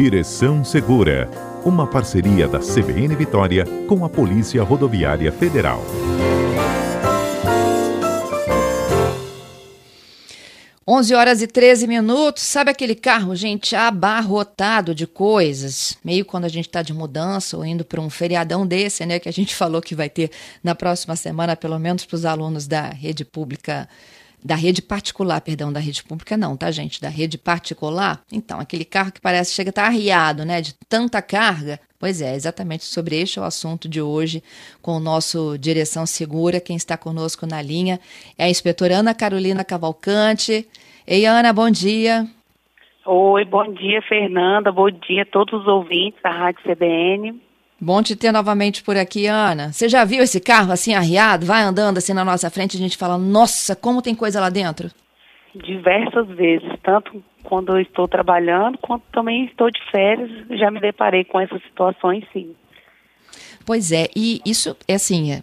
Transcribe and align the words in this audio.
Direção 0.00 0.62
Segura, 0.62 1.28
uma 1.64 1.84
parceria 1.84 2.46
da 2.46 2.60
CBN 2.60 3.16
Vitória 3.16 3.64
com 3.88 4.04
a 4.04 4.08
Polícia 4.08 4.62
Rodoviária 4.62 5.32
Federal. 5.32 5.82
Onze 10.86 11.12
horas 11.16 11.42
e 11.42 11.48
13 11.48 11.88
minutos. 11.88 12.44
Sabe 12.44 12.70
aquele 12.70 12.94
carro, 12.94 13.34
gente, 13.34 13.74
abarrotado 13.74 14.94
de 14.94 15.04
coisas? 15.04 15.98
Meio 16.04 16.24
quando 16.24 16.44
a 16.44 16.48
gente 16.48 16.68
está 16.68 16.80
de 16.80 16.94
mudança 16.94 17.56
ou 17.56 17.66
indo 17.66 17.84
para 17.84 18.00
um 18.00 18.08
feriadão 18.08 18.64
desse, 18.64 19.04
né? 19.04 19.18
Que 19.18 19.28
a 19.28 19.32
gente 19.32 19.52
falou 19.56 19.82
que 19.82 19.96
vai 19.96 20.08
ter 20.08 20.30
na 20.62 20.76
próxima 20.76 21.16
semana, 21.16 21.56
pelo 21.56 21.76
menos 21.76 22.04
para 22.04 22.14
os 22.14 22.24
alunos 22.24 22.68
da 22.68 22.82
rede 22.82 23.24
pública 23.24 23.88
da 24.44 24.54
rede 24.54 24.80
particular, 24.80 25.40
perdão, 25.40 25.72
da 25.72 25.80
rede 25.80 26.02
pública 26.04 26.36
não, 26.36 26.56
tá, 26.56 26.70
gente? 26.70 27.00
Da 27.00 27.08
rede 27.08 27.36
particular. 27.36 28.22
Então, 28.32 28.60
aquele 28.60 28.84
carro 28.84 29.12
que 29.12 29.20
parece 29.20 29.54
chega 29.54 29.68
a 29.68 29.72
estar 29.72 29.82
tá 29.82 29.88
arriado, 29.88 30.44
né? 30.44 30.60
De 30.60 30.74
tanta 30.88 31.20
carga. 31.20 31.80
Pois 31.98 32.22
é, 32.22 32.34
exatamente 32.34 32.84
sobre 32.84 33.20
este 33.20 33.38
é 33.38 33.42
o 33.42 33.44
assunto 33.44 33.88
de 33.88 34.00
hoje 34.00 34.42
com 34.80 34.92
o 34.92 35.00
nosso 35.00 35.58
Direção 35.58 36.06
Segura. 36.06 36.60
Quem 36.60 36.76
está 36.76 36.96
conosco 36.96 37.44
na 37.44 37.60
linha 37.60 37.98
é 38.38 38.44
a 38.44 38.50
inspetora 38.50 38.98
Ana 38.98 39.14
Carolina 39.14 39.64
Cavalcante. 39.64 40.68
Ei, 41.06 41.26
Ana, 41.26 41.52
bom 41.52 41.68
dia. 41.68 42.24
Oi, 43.04 43.44
bom 43.46 43.72
dia, 43.72 44.00
Fernanda. 44.02 44.70
Bom 44.70 44.90
dia 44.90 45.22
a 45.22 45.26
todos 45.26 45.62
os 45.62 45.66
ouvintes 45.66 46.20
da 46.22 46.30
Rádio 46.30 46.62
CBN. 46.62 47.40
Bom 47.80 48.02
te 48.02 48.16
ter 48.16 48.32
novamente 48.32 48.82
por 48.82 48.96
aqui, 48.96 49.26
Ana. 49.26 49.72
Você 49.72 49.88
já 49.88 50.04
viu 50.04 50.20
esse 50.20 50.40
carro 50.40 50.72
assim 50.72 50.94
arriado? 50.94 51.46
Vai 51.46 51.62
andando 51.62 51.98
assim 51.98 52.12
na 52.12 52.24
nossa 52.24 52.50
frente 52.50 52.74
e 52.74 52.76
a 52.76 52.80
gente 52.80 52.96
fala, 52.96 53.16
nossa, 53.16 53.76
como 53.76 54.02
tem 54.02 54.16
coisa 54.16 54.40
lá 54.40 54.50
dentro? 54.50 54.90
Diversas 55.54 56.26
vezes, 56.28 56.68
tanto 56.82 57.22
quando 57.44 57.72
eu 57.72 57.80
estou 57.80 58.08
trabalhando, 58.08 58.76
quanto 58.78 59.04
também 59.12 59.44
estou 59.44 59.70
de 59.70 59.80
férias, 59.90 60.28
já 60.50 60.70
me 60.70 60.80
deparei 60.80 61.24
com 61.24 61.40
essas 61.40 61.62
situações, 61.62 62.24
sim. 62.32 62.54
Pois 63.64 63.92
é, 63.92 64.08
e 64.14 64.40
isso 64.44 64.76
é 64.88 64.94
assim, 64.94 65.32
é, 65.32 65.42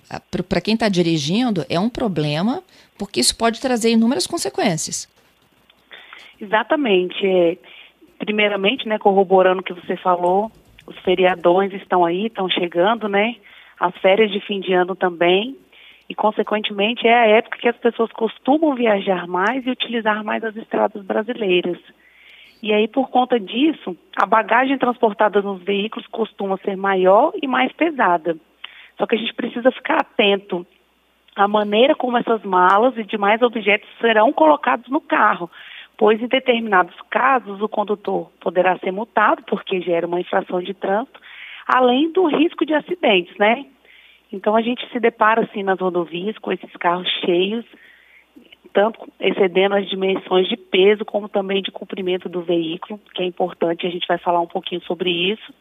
para 0.50 0.60
quem 0.60 0.74
está 0.74 0.90
dirigindo, 0.90 1.66
é 1.70 1.80
um 1.80 1.90
problema, 1.90 2.62
porque 2.98 3.20
isso 3.20 3.36
pode 3.38 3.62
trazer 3.62 3.92
inúmeras 3.92 4.28
consequências. 4.28 5.08
Exatamente. 6.40 7.26
É, 7.26 7.58
primeiramente, 8.20 8.88
né, 8.88 9.00
corroborando 9.00 9.62
o 9.62 9.64
que 9.64 9.74
você 9.74 9.96
falou, 9.98 10.52
os 10.86 10.98
feriadões 11.00 11.74
estão 11.74 12.06
aí, 12.06 12.28
estão 12.28 12.50
chegando, 12.50 13.08
né? 13.08 13.36
As 13.80 13.96
férias 13.98 14.32
de 14.32 14.40
fim 14.40 14.60
de 14.60 14.74
ano 14.74 14.96
também. 14.96 15.58
E, 16.08 16.14
consequentemente, 16.14 17.08
é 17.08 17.14
a 17.14 17.28
época 17.28 17.58
que 17.58 17.68
as 17.68 17.78
pessoas 17.78 18.12
costumam 18.12 18.76
viajar 18.76 19.28
mais 19.28 19.66
e 19.66 19.72
utilizar 19.72 20.24
mais 20.24 20.44
as 20.44 20.56
estradas 20.56 21.04
brasileiras. 21.04 21.80
E 22.62 22.74
aí, 22.74 22.88
por 22.88 23.10
conta 23.10 23.40
disso, 23.40 23.98
a 24.16 24.26
bagagem 24.26 24.78
transportada 24.78 25.42
nos 25.42 25.62
veículos 25.64 26.08
costuma 26.08 26.58
ser 26.58 26.76
maior 26.76 27.32
e 27.42 27.48
mais 27.48 27.72
pesada. 27.72 28.38
Só 28.98 29.06
que 29.06 29.16
a 29.16 29.18
gente 29.18 29.34
precisa 29.34 29.72
ficar 29.72 29.98
atento 29.98 30.66
à 31.36 31.48
maneira 31.48 31.96
como 31.96 32.18
essas 32.18 32.44
malas 32.44 32.98
e 32.98 33.04
demais 33.04 33.42
objetos 33.42 33.90
serão 34.00 34.32
colocados 34.32 34.88
no 34.90 35.02
carro, 35.02 35.50
pois 35.98 36.22
em 36.22 36.28
determinados 36.28 36.96
casos 37.10 37.62
o 37.62 37.70
condutor 37.70 38.30
poderá 38.42 38.78
ser 38.80 38.92
multado 38.92 39.44
porque 39.44 39.82
gera 39.82 40.08
uma 40.08 40.20
infração 40.20 40.62
de 40.62 40.74
trânsito, 40.74 41.20
além 41.68 42.12
do 42.12 42.26
risco 42.28 42.66
de 42.66 42.74
acidentes, 42.74 43.36
né? 43.38 43.66
Então 44.32 44.56
a 44.56 44.62
gente 44.62 44.88
se 44.92 45.00
depara 45.00 45.44
assim 45.44 45.64
nas 45.64 45.80
rodovias 45.80 46.38
com 46.38 46.52
esses 46.52 46.72
carros 46.74 47.10
cheios, 47.24 47.66
tanto 48.74 49.00
excedendo 49.20 49.76
as 49.76 49.90
dimensões 49.90 50.48
de 50.50 50.58
peso 50.58 51.06
como 51.06 51.30
também 51.30 51.62
de 51.62 51.72
comprimento 51.72 52.28
do 52.28 52.42
veículo, 52.42 53.00
que 53.14 53.22
é 53.22 53.26
importante, 53.26 53.88
a 53.88 53.90
gente 53.90 54.08
vai 54.08 54.18
falar 54.18 54.42
um 54.42 54.48
pouquinho 54.48 54.82
sobre 54.82 55.10
isso. 55.10 55.54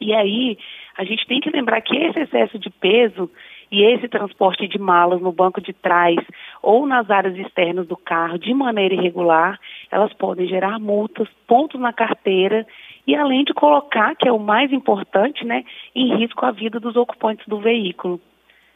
E 0.00 0.12
aí, 0.12 0.58
a 0.98 1.04
gente 1.04 1.26
tem 1.26 1.40
que 1.40 1.50
lembrar 1.50 1.80
que 1.80 1.96
esse 1.96 2.20
excesso 2.20 2.58
de 2.58 2.68
peso 2.68 3.30
e 3.70 3.82
esse 3.82 4.08
transporte 4.08 4.66
de 4.68 4.78
malas 4.78 5.20
no 5.20 5.32
banco 5.32 5.60
de 5.60 5.72
trás 5.72 6.16
ou 6.62 6.86
nas 6.86 7.10
áreas 7.10 7.36
externas 7.36 7.86
do 7.86 7.96
carro 7.96 8.38
de 8.38 8.52
maneira 8.54 8.94
irregular, 8.94 9.58
elas 9.90 10.12
podem 10.12 10.46
gerar 10.46 10.78
multas, 10.78 11.28
pontos 11.46 11.80
na 11.80 11.92
carteira 11.92 12.66
e 13.06 13.14
além 13.14 13.44
de 13.44 13.54
colocar, 13.54 14.14
que 14.16 14.28
é 14.28 14.32
o 14.32 14.38
mais 14.38 14.72
importante, 14.72 15.44
né, 15.44 15.64
em 15.94 16.16
risco 16.16 16.44
a 16.44 16.50
vida 16.50 16.80
dos 16.80 16.96
ocupantes 16.96 17.46
do 17.46 17.58
veículo, 17.58 18.20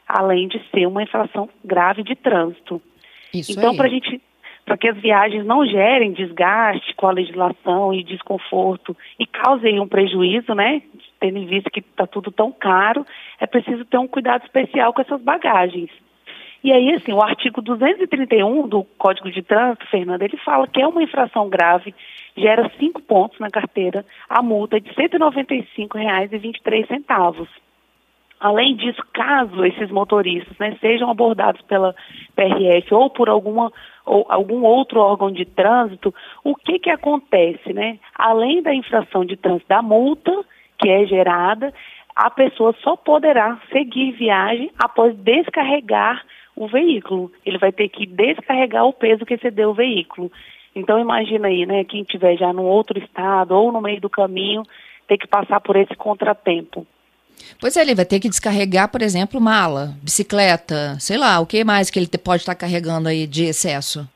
além 0.06 0.48
de 0.48 0.60
ser 0.70 0.86
uma 0.86 1.02
infração 1.02 1.48
grave 1.64 2.02
de 2.02 2.14
trânsito. 2.14 2.80
Isso 3.32 3.52
então, 3.52 3.76
para 3.76 3.86
a 3.86 3.90
gente 3.90 4.20
para 4.64 4.76
que 4.76 4.88
as 4.88 4.96
viagens 4.98 5.44
não 5.44 5.66
gerem 5.66 6.12
desgaste 6.12 6.94
com 6.94 7.08
a 7.08 7.12
legislação 7.12 7.92
e 7.92 8.04
desconforto 8.04 8.96
e 9.18 9.26
causem 9.26 9.80
um 9.80 9.88
prejuízo, 9.88 10.54
né? 10.54 10.82
Tendo 11.20 11.38
em 11.38 11.46
vista 11.46 11.70
que 11.70 11.80
está 11.80 12.06
tudo 12.06 12.32
tão 12.32 12.50
caro, 12.50 13.06
é 13.38 13.46
preciso 13.46 13.84
ter 13.84 13.98
um 13.98 14.08
cuidado 14.08 14.42
especial 14.42 14.92
com 14.92 15.02
essas 15.02 15.20
bagagens. 15.20 15.90
E 16.62 16.70
aí, 16.72 16.94
assim, 16.94 17.12
o 17.12 17.22
artigo 17.22 17.62
231 17.62 18.68
do 18.68 18.84
Código 18.98 19.30
de 19.30 19.40
Trânsito, 19.42 19.86
Fernanda, 19.86 20.22
ele 20.24 20.36
fala 20.38 20.66
que 20.68 20.80
é 20.80 20.86
uma 20.86 21.02
infração 21.02 21.48
grave, 21.48 21.94
gera 22.36 22.70
cinco 22.78 23.00
pontos 23.00 23.38
na 23.38 23.48
carteira, 23.48 24.04
a 24.28 24.42
multa 24.42 24.76
é 24.76 24.80
de 24.80 24.90
R$ 24.90 25.08
195,23. 25.08 27.48
Além 28.38 28.76
disso, 28.76 29.02
caso 29.12 29.64
esses 29.66 29.90
motoristas 29.90 30.56
né, 30.58 30.76
sejam 30.80 31.10
abordados 31.10 31.60
pela 31.62 31.94
PRF 32.34 32.94
ou 32.94 33.10
por 33.10 33.28
alguma 33.28 33.72
ou 34.06 34.24
algum 34.30 34.64
outro 34.64 34.98
órgão 34.98 35.30
de 35.30 35.44
trânsito, 35.44 36.14
o 36.42 36.56
que 36.56 36.78
que 36.78 36.88
acontece, 36.90 37.70
né? 37.72 37.98
Além 38.14 38.62
da 38.62 38.74
infração 38.74 39.26
de 39.26 39.36
trânsito 39.36 39.68
da 39.68 39.82
multa 39.82 40.32
que 40.80 40.88
é 40.88 41.06
gerada, 41.06 41.72
a 42.14 42.30
pessoa 42.30 42.74
só 42.82 42.96
poderá 42.96 43.60
seguir 43.72 44.12
viagem 44.12 44.70
após 44.78 45.16
descarregar 45.16 46.22
o 46.56 46.66
veículo. 46.66 47.32
Ele 47.44 47.58
vai 47.58 47.72
ter 47.72 47.88
que 47.88 48.06
descarregar 48.06 48.84
o 48.84 48.92
peso 48.92 49.24
que 49.24 49.34
excedeu 49.34 49.70
o 49.70 49.74
veículo. 49.74 50.30
Então 50.74 50.98
imagina 50.98 51.48
aí, 51.48 51.66
né, 51.66 51.84
quem 51.84 52.02
estiver 52.02 52.36
já 52.36 52.52
num 52.52 52.64
outro 52.64 52.98
estado 52.98 53.52
ou 53.52 53.72
no 53.72 53.80
meio 53.80 54.00
do 54.00 54.10
caminho, 54.10 54.62
ter 55.08 55.18
que 55.18 55.26
passar 55.26 55.60
por 55.60 55.76
esse 55.76 55.94
contratempo. 55.94 56.86
Pois 57.60 57.76
é, 57.76 57.80
ele 57.80 57.94
vai 57.94 58.04
ter 58.04 58.20
que 58.20 58.28
descarregar, 58.28 58.90
por 58.90 59.02
exemplo, 59.02 59.40
mala, 59.40 59.96
bicicleta, 60.02 60.96
sei 61.00 61.16
lá, 61.16 61.40
o 61.40 61.46
que 61.46 61.64
mais 61.64 61.90
que 61.90 61.98
ele 61.98 62.06
pode 62.22 62.42
estar 62.42 62.54
carregando 62.54 63.08
aí 63.08 63.26
de 63.26 63.44
excesso? 63.44 64.08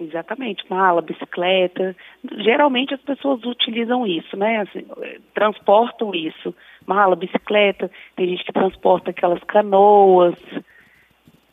Exatamente, 0.00 0.64
mala, 0.70 1.02
bicicleta. 1.02 1.96
Geralmente 2.38 2.94
as 2.94 3.00
pessoas 3.00 3.42
utilizam 3.44 4.06
isso, 4.06 4.36
né? 4.36 4.60
Assim, 4.60 4.86
transportam 5.34 6.14
isso. 6.14 6.54
Mala, 6.86 7.16
bicicleta, 7.16 7.90
tem 8.14 8.28
gente 8.28 8.44
que 8.44 8.52
transporta 8.52 9.10
aquelas 9.10 9.42
canoas, 9.44 10.34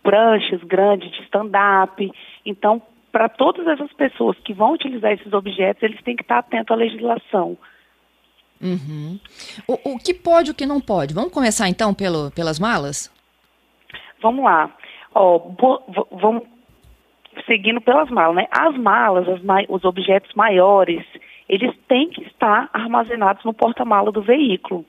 pranchas 0.04 0.64
grandes 0.64 1.12
de 1.12 1.24
stand-up. 1.24 2.12
Então, 2.46 2.82
para 3.12 3.28
todas 3.28 3.66
essas 3.68 3.92
pessoas 3.94 4.38
que 4.40 4.54
vão 4.54 4.74
utilizar 4.74 5.12
esses 5.12 5.34
objetos, 5.34 5.82
eles 5.82 6.02
têm 6.04 6.16
que 6.16 6.22
estar 6.22 6.38
atentos 6.38 6.72
à 6.72 6.76
legislação. 6.76 7.58
Uhum. 8.62 9.20
O, 9.68 9.94
o 9.94 9.98
que 9.98 10.14
pode 10.14 10.50
e 10.50 10.52
o 10.52 10.56
que 10.56 10.66
não 10.66 10.80
pode? 10.80 11.14
Vamos 11.14 11.34
começar 11.34 11.68
então 11.68 11.94
pelo, 11.94 12.30
pelas 12.32 12.60
malas? 12.60 13.12
Vamos 14.22 14.46
lá. 14.46 14.72
Ó, 15.14 15.40
vamos 16.12 16.44
seguindo 17.46 17.82
pelas 17.82 18.10
malas, 18.10 18.36
né? 18.36 18.48
As 18.52 18.78
malas, 18.78 19.28
as 19.28 19.42
os 19.70 19.84
objetos 19.84 20.34
maiores, 20.34 21.04
eles 21.48 21.76
têm 21.88 22.10
que 22.10 22.24
estar 22.24 22.70
armazenados 22.74 23.44
no 23.44 23.54
porta-mala 23.54 24.12
do 24.12 24.22
veículo. 24.22 24.86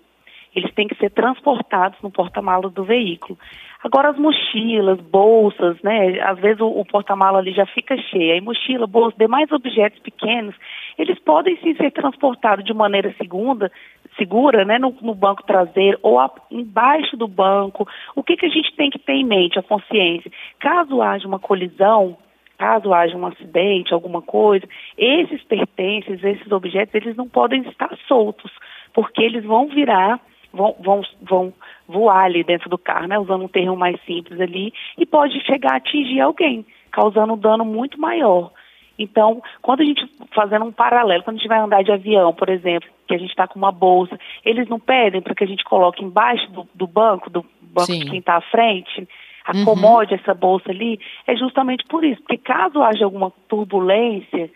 Eles 0.55 0.73
têm 0.73 0.89
que 0.89 0.95
ser 0.95 1.11
transportados 1.11 2.01
no 2.01 2.11
porta-mala 2.11 2.71
do 2.71 2.83
veículo. 2.83 3.39
Agora 3.85 4.09
as 4.09 4.19
mochilas, 4.19 4.99
bolsas, 5.01 5.81
né? 5.83 6.19
Às 6.21 6.39
vezes 6.39 6.61
o, 6.61 6.67
o 6.67 6.85
porta-mala 6.85 7.39
ali 7.39 7.53
já 7.53 7.67
fica 7.67 7.97
cheio. 7.99 8.33
Aí 8.33 8.41
mochila, 8.41 8.87
bolsa, 8.87 9.15
demais 9.19 9.53
objetos 9.53 10.01
pequenos, 10.01 10.55
eles 10.99 11.19
podem 11.19 11.59
sim 11.59 11.75
ser 11.77 11.91
transportados 11.93 12.65
de 12.65 12.73
maneira 12.73 13.15
segunda, 13.19 13.71
segura, 14.17 14.65
né, 14.65 14.79
no, 14.79 14.97
no 15.03 15.15
banco 15.15 15.43
traseiro 15.43 15.99
ou 16.03 16.19
a, 16.19 16.31
embaixo 16.51 17.17
do 17.17 17.29
banco. 17.29 17.87
O 18.15 18.23
que, 18.23 18.37
que 18.37 18.47
a 18.47 18.51
gente 18.51 18.75
tem 18.75 18.89
que 18.89 18.99
ter 18.99 19.13
em 19.13 19.25
mente, 19.25 19.59
a 19.59 19.63
consciência? 19.63 20.33
Caso 20.59 21.03
haja 21.03 21.29
uma 21.29 21.39
colisão, 21.39 22.17
caso 22.57 22.93
haja 22.93 23.17
um 23.17 23.27
acidente, 23.27 23.95
alguma 23.95 24.23
coisa, 24.23 24.67
esses 24.97 25.43
pertences, 25.45 26.23
esses 26.23 26.51
objetos, 26.51 26.95
eles 26.95 27.17
não 27.17 27.29
podem 27.29 27.63
estar 27.63 27.97
soltos, 28.09 28.51
porque 28.93 29.23
eles 29.23 29.45
vão 29.45 29.69
virar, 29.69 30.21
vão, 30.53 30.75
vão, 30.81 31.03
vão 31.23 31.53
voar 31.87 32.25
ali 32.25 32.43
dentro 32.43 32.69
do 32.69 32.79
carro, 32.79 33.07
né, 33.07 33.19
usando 33.19 33.45
um 33.45 33.49
termo 33.49 33.77
mais 33.77 34.01
simples 34.05 34.41
ali, 34.41 34.73
e 34.99 35.07
pode 35.07 35.41
chegar 35.45 35.73
a 35.73 35.77
atingir 35.77 36.21
alguém, 36.21 36.65
causando 36.91 37.35
um 37.35 37.39
dano 37.39 37.65
muito 37.65 38.01
maior. 38.01 38.51
Então, 38.99 39.43
quando 39.61 39.83
a 39.83 39.85
gente, 39.85 40.03
fazendo 40.35 40.65
um 40.65 40.73
paralelo, 40.73 41.23
quando 41.23 41.37
a 41.37 41.39
gente 41.39 41.49
vai 41.49 41.59
andar 41.59 41.83
de 41.83 41.93
avião, 41.93 42.33
por 42.33 42.49
exemplo, 42.49 42.89
que 43.07 43.15
a 43.15 43.19
gente 43.19 43.31
está 43.31 43.47
com 43.47 43.59
uma 43.59 43.71
bolsa, 43.71 44.19
eles 44.45 44.69
não 44.69 44.81
pedem 44.81 45.21
para 45.21 45.35
que 45.35 45.45
a 45.45 45.47
gente 45.47 45.65
coloque 45.65 46.03
embaixo 46.03 46.51
do, 46.51 46.67
do 46.75 46.87
banco, 46.87 47.29
do 47.29 47.45
banco 47.61 47.93
Sim. 47.93 48.01
de 48.01 48.11
quem 48.11 48.19
está 48.21 48.37
à 48.37 48.41
frente, 48.41 49.07
acomode 49.47 50.13
uhum. 50.13 50.21
essa 50.21 50.35
bolsa 50.35 50.71
ali, 50.71 50.99
é 51.27 51.37
justamente 51.37 51.85
por 51.85 52.05
isso, 52.05 52.21
porque 52.23 52.39
caso 52.39 52.83
haja 52.83 53.05
alguma 53.05 53.31
turbulência, 53.49 54.51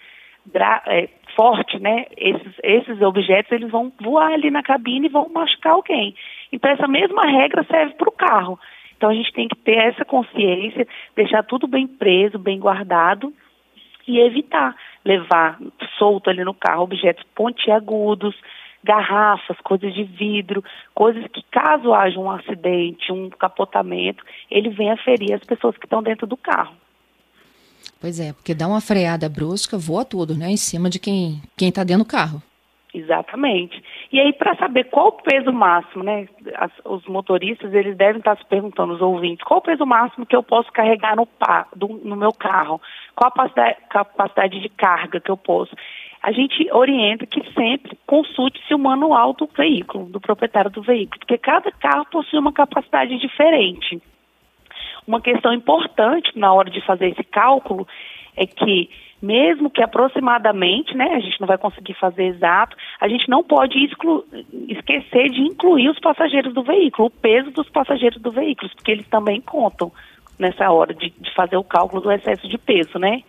é, 0.86 1.08
forte, 1.36 1.78
né? 1.78 2.06
Esses, 2.16 2.54
esses 2.62 3.00
objetos 3.00 3.52
eles 3.52 3.70
vão 3.70 3.92
voar 4.00 4.32
ali 4.32 4.50
na 4.50 4.62
cabine 4.62 5.06
e 5.06 5.10
vão 5.10 5.28
machucar 5.28 5.74
alguém. 5.74 6.14
Então 6.52 6.70
essa 6.70 6.88
mesma 6.88 7.22
regra 7.22 7.64
serve 7.64 7.94
para 7.94 8.08
o 8.08 8.12
carro. 8.12 8.58
Então 8.96 9.10
a 9.10 9.14
gente 9.14 9.32
tem 9.32 9.48
que 9.48 9.56
ter 9.56 9.78
essa 9.78 10.04
consciência, 10.04 10.86
deixar 11.14 11.42
tudo 11.44 11.66
bem 11.66 11.86
preso, 11.86 12.38
bem 12.38 12.58
guardado 12.58 13.32
e 14.06 14.18
evitar 14.18 14.74
levar 15.04 15.58
solto 15.98 16.28
ali 16.28 16.44
no 16.44 16.52
carro 16.52 16.82
objetos 16.82 17.24
pontiagudos, 17.34 18.34
garrafas, 18.82 19.56
coisas 19.62 19.92
de 19.94 20.04
vidro, 20.04 20.64
coisas 20.94 21.24
que 21.32 21.42
caso 21.50 21.92
haja 21.92 22.18
um 22.18 22.30
acidente, 22.30 23.12
um 23.12 23.28
capotamento, 23.30 24.24
ele 24.50 24.70
venha 24.70 24.96
ferir 24.96 25.34
as 25.34 25.44
pessoas 25.44 25.76
que 25.76 25.86
estão 25.86 26.02
dentro 26.02 26.26
do 26.26 26.36
carro. 26.36 26.74
Pois 28.00 28.18
é, 28.18 28.32
porque 28.32 28.54
dá 28.54 28.66
uma 28.66 28.80
freada 28.80 29.28
brusca, 29.28 29.76
voa 29.76 30.04
tudo, 30.04 30.34
né, 30.34 30.50
em 30.50 30.56
cima 30.56 30.88
de 30.88 30.98
quem 30.98 31.42
quem 31.56 31.68
está 31.68 31.84
dentro 31.84 32.04
do 32.04 32.08
carro. 32.08 32.42
Exatamente. 32.92 33.82
E 34.10 34.18
aí, 34.18 34.32
para 34.32 34.56
saber 34.56 34.84
qual 34.84 35.08
o 35.08 35.12
peso 35.12 35.52
máximo, 35.52 36.02
né? 36.02 36.26
As, 36.56 36.72
os 36.84 37.04
motoristas, 37.06 37.72
eles 37.72 37.96
devem 37.96 38.18
estar 38.18 38.36
se 38.36 38.44
perguntando, 38.46 38.94
os 38.94 39.00
ouvintes, 39.00 39.44
qual 39.44 39.60
o 39.60 39.62
peso 39.62 39.86
máximo 39.86 40.26
que 40.26 40.34
eu 40.34 40.42
posso 40.42 40.72
carregar 40.72 41.14
no, 41.14 41.24
pá, 41.24 41.68
do, 41.74 41.86
no 41.86 42.16
meu 42.16 42.32
carro? 42.32 42.80
Qual 43.14 43.28
a 43.28 43.30
capacidade, 43.30 43.76
capacidade 43.88 44.60
de 44.60 44.68
carga 44.70 45.20
que 45.20 45.30
eu 45.30 45.36
posso? 45.36 45.74
A 46.20 46.32
gente 46.32 46.68
orienta 46.72 47.24
que 47.26 47.42
sempre 47.52 47.96
consulte-se 48.06 48.74
o 48.74 48.78
manual 48.78 49.32
do 49.34 49.48
veículo, 49.56 50.06
do 50.06 50.20
proprietário 50.20 50.70
do 50.70 50.82
veículo, 50.82 51.20
porque 51.20 51.38
cada 51.38 51.70
carro 51.70 52.04
possui 52.10 52.38
uma 52.38 52.52
capacidade 52.52 53.16
diferente. 53.18 54.02
Uma 55.06 55.20
questão 55.20 55.54
importante 55.54 56.36
na 56.36 56.52
hora 56.52 56.68
de 56.68 56.84
fazer 56.84 57.08
esse 57.08 57.24
cálculo 57.24 57.86
é 58.36 58.46
que 58.46 58.90
mesmo 59.22 59.70
que 59.70 59.82
aproximadamente, 59.82 60.96
né, 60.96 61.14
a 61.14 61.20
gente 61.20 61.40
não 61.40 61.46
vai 61.46 61.58
conseguir 61.58 61.94
fazer 61.94 62.24
exato, 62.24 62.76
a 63.00 63.08
gente 63.08 63.28
não 63.28 63.42
pode 63.42 63.78
esquecer 64.68 65.28
de 65.30 65.42
incluir 65.42 65.90
os 65.90 65.98
passageiros 65.98 66.54
do 66.54 66.62
veículo, 66.62 67.08
o 67.08 67.10
peso 67.10 67.50
dos 67.50 67.68
passageiros 67.68 68.20
do 68.20 68.30
veículo, 68.30 68.70
porque 68.74 68.92
eles 68.92 69.08
também 69.08 69.40
contam 69.40 69.92
nessa 70.38 70.70
hora 70.70 70.94
de, 70.94 71.10
de 71.10 71.34
fazer 71.34 71.56
o 71.56 71.64
cálculo 71.64 72.00
do 72.00 72.10
excesso 72.10 72.48
de 72.48 72.56
peso, 72.56 72.98
né? 72.98 73.22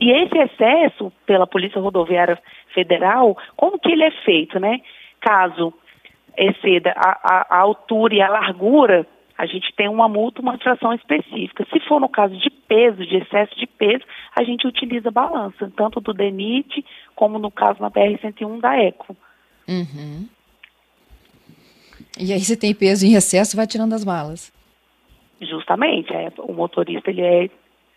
E 0.00 0.12
esse 0.12 0.38
excesso 0.38 1.10
pela 1.26 1.46
Polícia 1.46 1.80
Rodoviária 1.80 2.38
Federal, 2.74 3.36
como 3.56 3.78
que 3.78 3.90
ele 3.90 4.04
é 4.04 4.10
feito, 4.10 4.60
né? 4.60 4.80
Caso 5.20 5.72
exceda 6.36 6.92
a, 6.94 7.18
a, 7.24 7.46
a 7.56 7.58
altura 7.60 8.14
e 8.14 8.20
a 8.20 8.28
largura 8.28 9.06
a 9.38 9.46
gente 9.46 9.72
tem 9.76 9.88
uma 9.88 10.08
multa, 10.08 10.42
uma 10.42 10.56
infração 10.56 10.92
específica. 10.92 11.64
Se 11.72 11.78
for 11.86 12.00
no 12.00 12.08
caso 12.08 12.36
de 12.36 12.50
peso, 12.50 13.06
de 13.06 13.18
excesso 13.18 13.56
de 13.56 13.68
peso, 13.68 14.04
a 14.34 14.42
gente 14.42 14.66
utiliza 14.66 15.12
balança, 15.12 15.72
tanto 15.76 16.00
do 16.00 16.12
DENIT 16.12 16.84
como 17.14 17.38
no 17.38 17.48
caso 17.48 17.80
na 17.80 17.88
BR-101 17.88 18.60
da 18.60 18.76
ECO. 18.76 19.16
Uhum. 19.68 20.26
E 22.18 22.32
aí, 22.32 22.40
se 22.40 22.56
tem 22.56 22.74
peso 22.74 23.06
em 23.06 23.14
excesso, 23.14 23.56
vai 23.56 23.66
tirando 23.66 23.92
as 23.92 24.04
malas. 24.04 24.52
Justamente, 25.40 26.12
é, 26.12 26.32
o 26.38 26.52
motorista 26.52 27.08
ele 27.08 27.22
é, 27.22 27.48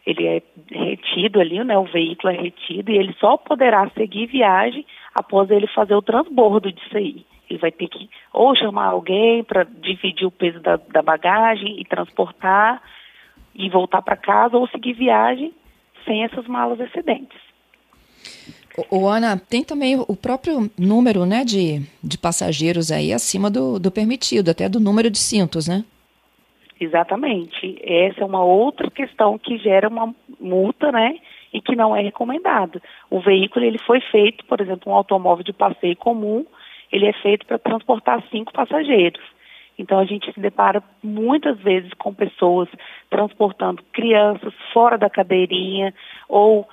ele 0.05 0.27
é 0.27 0.43
retido 0.69 1.41
ali, 1.41 1.63
né, 1.63 1.75
o 1.75 1.85
veículo 1.85 2.31
é 2.31 2.39
retido 2.39 2.91
e 2.91 2.97
ele 2.97 3.15
só 3.19 3.35
poderá 3.35 3.89
seguir 3.97 4.27
viagem 4.27 4.85
após 5.15 5.49
ele 5.49 5.65
fazer 5.65 5.95
o 5.95 6.03
transbordo 6.03 6.71
disso 6.71 6.95
aí. 6.95 7.25
Ele 7.51 7.59
vai 7.59 7.71
ter 7.71 7.87
que 7.87 8.09
ou 8.33 8.55
chamar 8.55 8.87
alguém 8.87 9.43
para 9.43 9.63
dividir 9.63 10.25
o 10.25 10.31
peso 10.31 10.59
da, 10.61 10.77
da 10.77 11.01
bagagem 11.01 11.79
e 11.79 11.85
transportar 11.85 12.81
e 13.53 13.69
voltar 13.69 14.01
para 14.01 14.15
casa, 14.15 14.57
ou 14.57 14.67
seguir 14.69 14.93
viagem 14.93 15.53
sem 16.05 16.23
essas 16.23 16.47
malas 16.47 16.79
excedentes. 16.79 17.37
O, 18.89 19.07
Ana, 19.07 19.37
tem 19.37 19.63
também 19.63 19.97
o 19.99 20.15
próprio 20.15 20.71
número 20.79 21.25
né, 21.25 21.43
de, 21.43 21.81
de 22.01 22.17
passageiros 22.17 22.89
aí 22.89 23.11
acima 23.11 23.51
do, 23.51 23.77
do 23.77 23.91
permitido, 23.91 24.49
até 24.49 24.69
do 24.69 24.79
número 24.79 25.09
de 25.09 25.17
cintos, 25.17 25.67
né? 25.67 25.83
Exatamente. 26.79 27.77
Essa 27.83 28.21
é 28.21 28.25
uma 28.25 28.43
outra 28.43 28.89
questão 28.89 29.37
que 29.37 29.57
gera 29.57 29.89
uma 29.89 30.15
multa, 30.39 30.91
né? 30.91 31.17
E 31.53 31.61
que 31.61 31.75
não 31.75 31.93
é 31.93 32.01
recomendado. 32.01 32.81
O 33.09 33.19
veículo 33.19 33.65
ele 33.65 33.77
foi 33.79 33.99
feito, 33.99 34.45
por 34.45 34.61
exemplo, 34.61 34.91
um 34.91 34.95
automóvel 34.95 35.43
de 35.43 35.51
passeio 35.51 35.97
comum, 35.97 36.45
ele 36.91 37.07
é 37.07 37.13
feito 37.13 37.45
para 37.45 37.57
transportar 37.57 38.23
cinco 38.29 38.51
passageiros. 38.51 39.21
Então 39.77 39.99
a 39.99 40.05
gente 40.05 40.31
se 40.31 40.39
depara 40.39 40.83
muitas 41.01 41.57
vezes 41.59 41.91
com 41.95 42.13
pessoas 42.13 42.69
transportando 43.09 43.83
crianças 43.91 44.53
fora 44.73 44.97
da 44.97 45.09
cadeirinha 45.09 45.93
ou 46.27 46.67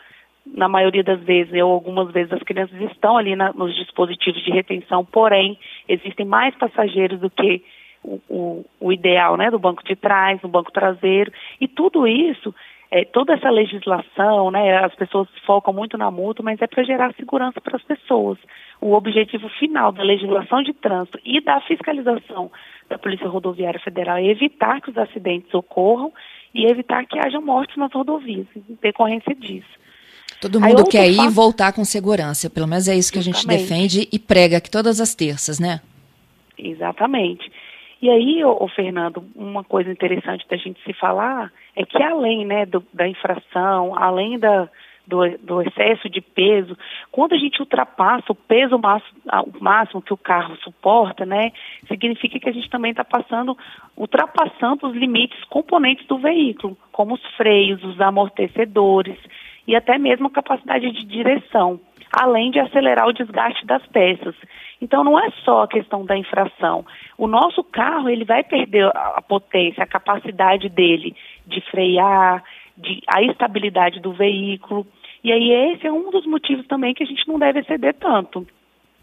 na 0.46 0.68
maioria 0.68 1.04
das 1.04 1.20
vezes, 1.20 1.52
ou 1.62 1.72
algumas 1.72 2.10
vezes 2.10 2.32
as 2.32 2.42
crianças 2.42 2.80
estão 2.80 3.16
ali 3.16 3.36
na, 3.36 3.52
nos 3.52 3.74
dispositivos 3.76 4.42
de 4.42 4.50
retenção, 4.50 5.04
porém 5.04 5.58
existem 5.86 6.24
mais 6.24 6.54
passageiros 6.56 7.20
do 7.20 7.28
que 7.28 7.62
o, 8.02 8.20
o, 8.28 8.64
o 8.80 8.92
ideal, 8.92 9.36
né, 9.36 9.50
do 9.50 9.58
banco 9.58 9.84
de 9.84 9.94
trás, 9.94 10.40
no 10.42 10.48
banco 10.48 10.72
traseiro, 10.72 11.30
e 11.60 11.68
tudo 11.68 12.06
isso 12.06 12.54
é, 12.90 13.04
toda 13.04 13.34
essa 13.34 13.50
legislação, 13.50 14.50
né, 14.50 14.78
as 14.78 14.94
pessoas 14.94 15.28
focam 15.44 15.74
muito 15.74 15.98
na 15.98 16.10
multa, 16.10 16.42
mas 16.42 16.60
é 16.62 16.66
para 16.66 16.82
gerar 16.84 17.12
segurança 17.14 17.60
para 17.60 17.76
as 17.76 17.82
pessoas. 17.82 18.38
O 18.80 18.94
objetivo 18.94 19.48
final 19.48 19.90
da 19.90 20.02
legislação 20.02 20.62
de 20.62 20.72
trânsito 20.72 21.18
e 21.24 21.40
da 21.40 21.60
fiscalização 21.62 22.50
da 22.88 22.98
Polícia 22.98 23.28
Rodoviária 23.28 23.80
Federal 23.80 24.16
é 24.16 24.26
evitar 24.26 24.80
que 24.80 24.90
os 24.90 24.96
acidentes 24.96 25.52
ocorram 25.52 26.12
e 26.54 26.64
evitar 26.64 27.04
que 27.04 27.18
haja 27.18 27.40
mortes 27.40 27.76
nas 27.76 27.92
rodovias, 27.92 28.46
em 28.56 28.78
decorrência 28.80 29.34
disso. 29.34 29.68
Todo 30.40 30.60
mundo 30.60 30.82
Aí, 30.82 30.88
quer 30.88 31.10
ir 31.10 31.20
e 31.20 31.28
voltar 31.28 31.72
com 31.72 31.84
segurança, 31.84 32.48
pelo 32.48 32.68
menos 32.68 32.86
é 32.86 32.94
isso 32.94 33.12
que 33.12 33.18
Exatamente. 33.18 33.46
a 33.46 33.52
gente 33.52 33.68
defende 33.68 34.08
e 34.12 34.18
prega 34.18 34.58
aqui 34.58 34.70
todas 34.70 35.00
as 35.00 35.14
terças, 35.14 35.58
né? 35.58 35.80
Exatamente. 36.56 37.50
E 38.00 38.08
aí, 38.08 38.44
ô, 38.44 38.56
ô, 38.62 38.68
Fernando, 38.68 39.24
uma 39.34 39.64
coisa 39.64 39.90
interessante 39.90 40.46
da 40.48 40.56
gente 40.56 40.80
se 40.84 40.92
falar 40.92 41.52
é 41.74 41.84
que 41.84 42.00
além 42.00 42.46
né, 42.46 42.64
do, 42.64 42.84
da 42.94 43.08
infração, 43.08 43.96
além 43.96 44.38
da, 44.38 44.68
do, 45.08 45.38
do, 45.38 45.62
excesso 45.62 46.08
de 46.08 46.20
peso, 46.20 46.76
quando 47.10 47.32
a 47.32 47.38
gente 47.38 47.60
ultrapassa 47.60 48.30
o 48.30 48.34
peso 48.34 48.78
máximo, 48.78 49.18
o 49.26 49.64
máximo 49.64 50.02
que 50.02 50.12
o 50.12 50.16
carro 50.16 50.56
suporta, 50.56 51.24
né, 51.24 51.52
significa 51.88 52.38
que 52.38 52.48
a 52.48 52.52
gente 52.52 52.68
também 52.68 52.90
está 52.90 53.04
passando, 53.04 53.56
ultrapassando 53.96 54.86
os 54.86 54.94
limites 54.94 55.42
componentes 55.44 56.06
do 56.06 56.18
veículo, 56.18 56.76
como 56.92 57.14
os 57.14 57.24
freios, 57.36 57.82
os 57.82 58.00
amortecedores 58.00 59.16
e 59.66 59.74
até 59.74 59.98
mesmo 59.98 60.26
a 60.26 60.30
capacidade 60.30 60.90
de 60.92 61.04
direção 61.04 61.80
além 62.12 62.50
de 62.50 62.58
acelerar 62.58 63.06
o 63.06 63.12
desgaste 63.12 63.66
das 63.66 63.84
peças. 63.86 64.34
Então 64.80 65.04
não 65.04 65.18
é 65.18 65.30
só 65.44 65.62
a 65.62 65.68
questão 65.68 66.04
da 66.04 66.16
infração. 66.16 66.84
O 67.16 67.26
nosso 67.26 67.62
carro 67.64 68.08
ele 68.08 68.24
vai 68.24 68.42
perder 68.42 68.86
a 68.94 69.20
potência, 69.20 69.82
a 69.82 69.86
capacidade 69.86 70.68
dele 70.68 71.14
de 71.46 71.60
frear, 71.70 72.42
de, 72.76 73.02
a 73.08 73.22
estabilidade 73.22 74.00
do 74.00 74.12
veículo. 74.12 74.86
E 75.22 75.32
aí 75.32 75.50
esse 75.72 75.86
é 75.86 75.92
um 75.92 76.10
dos 76.10 76.26
motivos 76.26 76.66
também 76.66 76.94
que 76.94 77.02
a 77.02 77.06
gente 77.06 77.26
não 77.26 77.38
deve 77.38 77.60
exceder 77.60 77.94
tanto. 77.94 78.46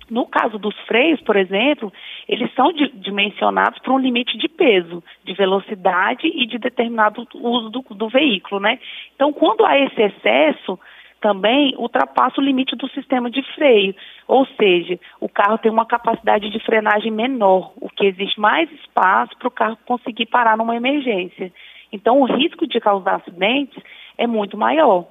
No 0.09 0.27
caso 0.27 0.59
dos 0.59 0.77
freios, 0.81 1.19
por 1.21 1.35
exemplo, 1.35 1.91
eles 2.29 2.53
são 2.53 2.71
dimensionados 2.71 3.79
para 3.79 3.91
um 3.91 3.97
limite 3.97 4.37
de 4.37 4.47
peso, 4.47 5.03
de 5.23 5.33
velocidade 5.33 6.27
e 6.27 6.45
de 6.45 6.59
determinado 6.59 7.27
uso 7.33 7.69
do, 7.69 7.81
do 7.95 8.07
veículo, 8.07 8.61
né? 8.61 8.79
Então, 9.15 9.33
quando 9.33 9.65
há 9.65 9.79
esse 9.79 9.99
excesso, 9.99 10.79
também 11.19 11.73
ultrapassa 11.75 12.39
o 12.39 12.43
limite 12.43 12.75
do 12.75 12.87
sistema 12.89 13.31
de 13.31 13.41
freio, 13.55 13.95
ou 14.27 14.45
seja, 14.45 14.99
o 15.19 15.27
carro 15.27 15.57
tem 15.57 15.71
uma 15.71 15.85
capacidade 15.85 16.51
de 16.51 16.59
frenagem 16.59 17.11
menor, 17.11 17.73
o 17.77 17.89
que 17.89 18.05
existe 18.05 18.39
mais 18.39 18.71
espaço 18.73 19.35
para 19.39 19.47
o 19.47 19.51
carro 19.51 19.77
conseguir 19.87 20.27
parar 20.27 20.55
numa 20.55 20.75
emergência. 20.75 21.51
Então, 21.91 22.21
o 22.21 22.25
risco 22.25 22.67
de 22.67 22.79
causar 22.79 23.15
acidentes 23.15 23.81
é 24.19 24.27
muito 24.27 24.55
maior. 24.55 25.07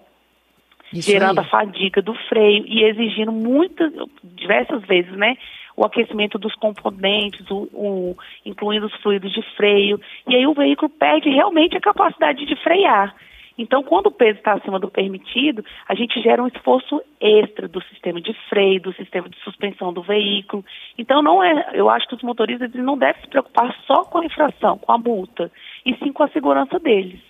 Isso 0.95 1.11
gerando 1.11 1.41
aí. 1.41 1.47
a 1.47 1.49
fadiga 1.49 2.01
do 2.01 2.15
freio 2.29 2.65
e 2.67 2.85
exigindo 2.85 3.33
muitas, 3.33 3.93
diversas 4.23 4.83
vezes, 4.85 5.13
né, 5.13 5.37
o 5.77 5.85
aquecimento 5.85 6.39
dos 6.39 6.55
componentes, 6.55 7.49
o, 7.51 7.69
o, 7.73 8.17
incluindo 8.45 8.87
os 8.87 8.95
fluidos 9.03 9.33
de 9.33 9.43
freio, 9.57 10.01
e 10.29 10.37
aí 10.37 10.47
o 10.47 10.55
veículo 10.55 10.89
perde 10.89 11.29
realmente 11.29 11.77
a 11.77 11.81
capacidade 11.81 12.47
de 12.47 12.57
frear. 12.57 13.15
Então, 13.57 13.85
quando 13.85 14.07
o 14.07 14.11
peso 14.11 14.39
está 14.39 14.55
acima 14.55 14.81
do 14.81 14.91
permitido, 14.91 15.65
a 15.89 15.95
gente 15.95 16.21
gera 16.21 16.43
um 16.43 16.49
esforço 16.49 17.01
extra 17.21 17.69
do 17.69 17.81
sistema 17.85 18.21
de 18.21 18.35
freio, 18.49 18.81
do 18.81 18.93
sistema 18.95 19.29
de 19.29 19.39
suspensão 19.45 19.93
do 19.93 20.03
veículo. 20.03 20.65
Então, 20.99 21.23
não 21.23 21.43
é, 21.43 21.71
eu 21.73 21.89
acho 21.89 22.07
que 22.09 22.17
os 22.17 22.23
motoristas 22.23 22.73
não 22.75 22.99
devem 22.99 23.23
se 23.23 23.29
preocupar 23.29 23.73
só 23.87 24.05
com 24.05 24.19
a 24.19 24.25
infração, 24.25 24.77
com 24.79 24.91
a 24.91 24.99
multa, 24.99 25.53
e 25.87 25.95
sim 25.97 26.13
com 26.13 26.25
a 26.25 26.29
segurança 26.29 26.81
deles. 26.81 27.21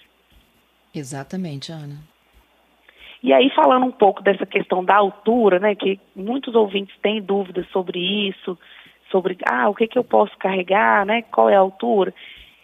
Exatamente, 0.94 1.70
Ana. 1.70 2.13
E 3.24 3.32
aí, 3.32 3.48
falando 3.54 3.86
um 3.86 3.90
pouco 3.90 4.22
dessa 4.22 4.44
questão 4.44 4.84
da 4.84 4.96
altura, 4.96 5.58
né, 5.58 5.74
que 5.74 5.98
muitos 6.14 6.54
ouvintes 6.54 6.94
têm 7.00 7.22
dúvidas 7.22 7.66
sobre 7.70 7.98
isso, 7.98 8.58
sobre, 9.10 9.38
ah, 9.50 9.66
o 9.70 9.74
que, 9.74 9.88
que 9.88 9.98
eu 9.98 10.04
posso 10.04 10.36
carregar, 10.36 11.06
né, 11.06 11.22
qual 11.32 11.48
é 11.48 11.56
a 11.56 11.60
altura. 11.60 12.12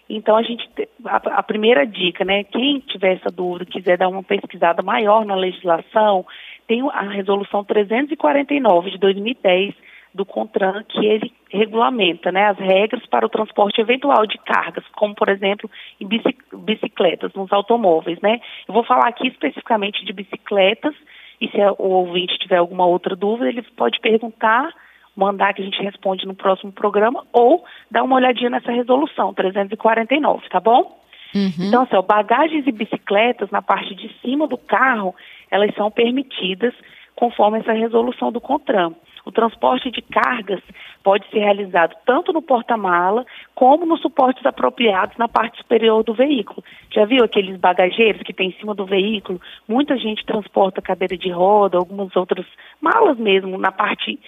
Então 0.07 0.37
a 0.37 0.43
gente 0.43 0.69
a, 1.07 1.17
a, 1.39 1.43
primeira 1.43 1.87
dica, 1.87 2.27
né? 2.27 2.45
Quem 2.45 2.81
tiver 2.81 3.15
essa 3.15 3.31
dúvida, 3.31 3.65
quiser 3.65 3.97
dar 3.97 4.09
uma 4.09 4.23
pesquisada 4.23 4.83
maior 4.83 5.25
na 5.25 5.35
legislação, 5.35 6.27
tem 6.67 6.83
a 6.91 7.09
resolução 7.09 7.65
349 7.65 8.91
de 8.91 8.99
2010 8.99 9.73
do 10.15 10.25
CONTRAN 10.25 10.85
que 10.89 11.05
ele 11.05 11.33
regulamenta, 11.51 12.31
né, 12.31 12.47
as 12.47 12.59
regras 12.59 13.05
para 13.07 13.27
o 13.27 13.29
transporte 13.29 13.81
eventual 13.81 14.27
de 14.27 14.39
cargas, 14.39 14.85
como 14.97 15.15
por 15.15 15.29
exemplo 15.29 15.71
em 16.01 16.07
bicicletas, 16.07 17.33
nos 17.35 17.53
automóveis, 17.53 18.21
né? 18.21 18.41
Eu 18.69 18.75
vou 18.75 18.85
falar 18.85 19.09
aqui 19.09 19.29
especificamente 19.29 20.05
de 20.05 20.13
bicicletas 20.13 20.95
e 21.41 21.49
se 21.49 21.59
o 21.79 21.89
ouvinte 21.89 22.39
tiver 22.39 22.57
alguma 22.57 22.87
outra 22.87 23.17
dúvida, 23.17 23.49
ele 23.49 23.63
pode 23.77 23.99
perguntar 24.01 24.73
mandar 25.17 25.53
que 25.53 25.61
a 25.61 25.65
gente 25.65 25.83
responde 25.83 26.27
no 26.27 26.35
próximo 26.35 26.73
programa 26.73 27.25
ou 27.33 27.65
dar 27.91 28.03
uma 28.03 28.17
olhadinha 28.17 28.49
nessa 28.49 28.73
resolução 28.73 29.35
349, 29.35 30.49
tá 30.49 30.61
bom? 30.61 30.99
Uhum. 31.35 31.53
Então, 31.61 31.83
assim, 31.83 31.97
ó, 31.97 32.03
bagagens 32.03 32.67
e 32.67 32.73
bicicletas 32.73 33.51
na 33.51 33.61
parte 33.61 33.95
de 33.95 34.13
cima 34.21 34.47
do 34.47 34.57
carro, 34.57 35.15
elas 35.51 35.75
são 35.75 35.91
permitidas 35.91 36.75
conforme 37.15 37.59
essa 37.59 37.73
resolução 37.73 38.33
do 38.33 38.41
CONTRAN. 38.41 38.95
O 39.25 39.33
transporte 39.33 39.91
de 39.91 40.03
cargas 40.03 40.61
pode 41.03 41.29
ser 41.31 41.41
realizado 41.41 41.95
tanto 42.05 42.33
no 42.33 42.43
porta-mala 42.43 43.25
como 43.55 43.87
nos 43.87 44.01
suportes 44.01 44.45
apropriados 44.45 45.17
na 45.17 45.29
parte 45.29 45.59
superior 45.59 46.03
do 46.03 46.15
veículo. 46.15 46.65
Já 46.93 47.05
viu 47.05 47.25
aqueles 47.25 47.59
bagageiros 47.59 48.23
que 48.23 48.33
tem 48.33 48.49
em 48.49 48.59
cima 48.59 48.75
do 48.75 48.87
veículo? 48.87 49.41
Muita 49.69 49.97
gente 49.97 50.25
transporta 50.25 50.83
cadeira 50.83 51.17
de 51.17 51.31
roda, 51.31 51.79
algumas 51.79 52.15
outras 52.17 52.47
malas 52.81 53.19
mesmo 53.19 53.59
na 53.59 53.73
parte 53.73 54.19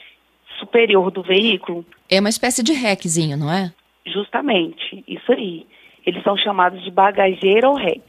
superior 0.58 1.10
do 1.10 1.22
veículo. 1.22 1.84
É 2.10 2.20
uma 2.20 2.28
espécie 2.28 2.62
de 2.62 2.72
requezinho, 2.72 3.36
não 3.36 3.52
é? 3.52 3.72
Justamente, 4.06 5.04
isso 5.06 5.32
aí. 5.32 5.66
Eles 6.04 6.22
são 6.22 6.36
chamados 6.36 6.82
de 6.82 6.90
bagageiro 6.90 7.68
ou 7.68 7.76
rec. 7.76 8.02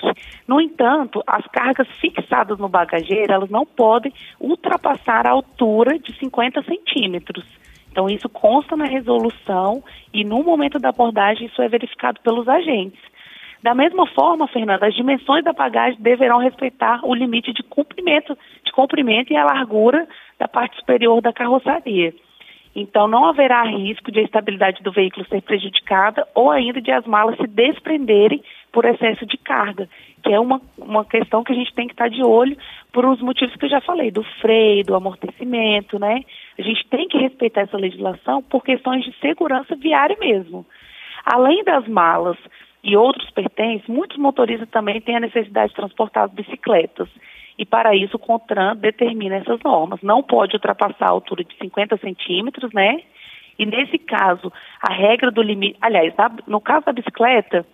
No 0.48 0.60
entanto, 0.60 1.24
as 1.28 1.46
cargas 1.48 1.88
fixadas 2.00 2.58
no 2.58 2.68
bagageiro, 2.68 3.34
elas 3.34 3.50
não 3.50 3.66
podem 3.66 4.12
ultrapassar 4.40 5.28
a 5.28 5.32
altura 5.32 6.00
de 6.00 6.18
50 6.18 6.64
centímetros. 6.64 7.46
Então, 7.92 8.10
isso 8.10 8.28
consta 8.28 8.76
na 8.76 8.86
resolução 8.86 9.84
e 10.12 10.24
no 10.24 10.44
momento 10.44 10.80
da 10.80 10.90
abordagem 10.90 11.46
isso 11.46 11.62
é 11.62 11.68
verificado 11.68 12.20
pelos 12.22 12.48
agentes. 12.50 13.00
Da 13.62 13.74
mesma 13.74 14.06
forma, 14.08 14.48
Fernanda, 14.48 14.88
as 14.88 14.94
dimensões 14.94 15.44
da 15.44 15.54
bagagem 15.54 16.02
deverão 16.02 16.40
respeitar 16.40 17.00
o 17.04 17.14
limite 17.16 17.54
de 17.54 17.64
comprimento, 17.64 18.38
de 18.66 18.72
comprimento 18.74 19.32
e 19.32 19.38
a 19.38 19.46
largura 19.46 20.06
da 20.38 20.50
parte 20.50 20.76
superior 20.76 21.22
da 21.22 21.32
carroçaria. 21.32 22.14
Então, 22.76 23.08
não 23.08 23.26
haverá 23.26 23.64
risco 23.64 24.12
de 24.12 24.20
a 24.20 24.24
estabilidade 24.24 24.82
do 24.82 24.92
veículo 24.92 25.26
ser 25.28 25.42
prejudicada 25.42 26.28
ou 26.34 26.50
ainda 26.50 26.82
de 26.82 26.92
as 26.92 27.06
malas 27.06 27.38
se 27.38 27.46
desprenderem 27.46 28.44
por 28.72 28.86
excesso 28.86 29.26
de 29.28 29.38
carga, 29.38 29.88
que 30.24 30.34
é 30.34 30.40
uma, 30.40 30.60
uma 30.78 31.06
questão 31.06 31.44
que 31.44 31.52
a 31.52 31.56
gente 31.56 31.74
tem 31.76 31.86
que 31.86 31.94
estar 31.94 32.10
de 32.10 32.24
olho 32.24 32.58
por 32.92 33.06
os 33.06 33.22
motivos 33.22 33.56
que 33.56 33.66
eu 33.66 33.70
já 33.70 33.82
falei, 33.82 34.10
do 34.10 34.24
freio, 34.42 34.84
do 34.84 34.96
amortecimento, 34.96 36.00
né? 36.00 36.22
A 36.58 36.62
gente 36.64 36.84
tem 36.88 37.08
que 37.08 37.18
respeitar 37.18 37.62
essa 37.62 37.78
legislação 37.78 38.42
por 38.42 38.64
questões 38.64 39.04
de 39.04 39.14
segurança 39.20 39.76
viária 39.76 40.18
mesmo. 40.20 40.66
Além 41.24 41.64
das 41.64 41.88
malas 41.88 42.38
e 42.84 42.98
outros 42.98 43.30
pertences, 43.30 43.88
muitos 43.88 44.18
motoristas 44.18 44.70
também 44.70 45.00
têm 45.00 45.18
a 45.18 45.20
necessidade 45.20 45.70
de 45.70 45.76
transportar 45.76 46.26
as 46.26 46.32
bicicletas 46.32 47.08
e 47.58 47.66
para 47.66 47.96
isso 47.96 48.18
o 48.18 48.20
CONTRAN 48.20 48.76
determina 48.76 49.36
essas 49.36 49.60
normas. 49.64 50.02
Não 50.02 50.24
pode 50.24 50.56
ultrapassar 50.56 51.06
a 51.06 51.12
altura 51.12 51.44
de 51.44 51.56
50 51.58 51.98
centímetros, 51.98 52.72
né? 52.74 53.02
E 53.58 53.66
nesse 53.66 53.98
caso, 54.00 54.52
a 54.82 54.92
regra 54.92 55.30
do 55.30 55.42
limite. 55.42 55.78
Aliás, 55.82 56.14
no 56.48 56.60
caso 56.60 56.86
da 56.86 56.92
bicicleta, 56.92 57.66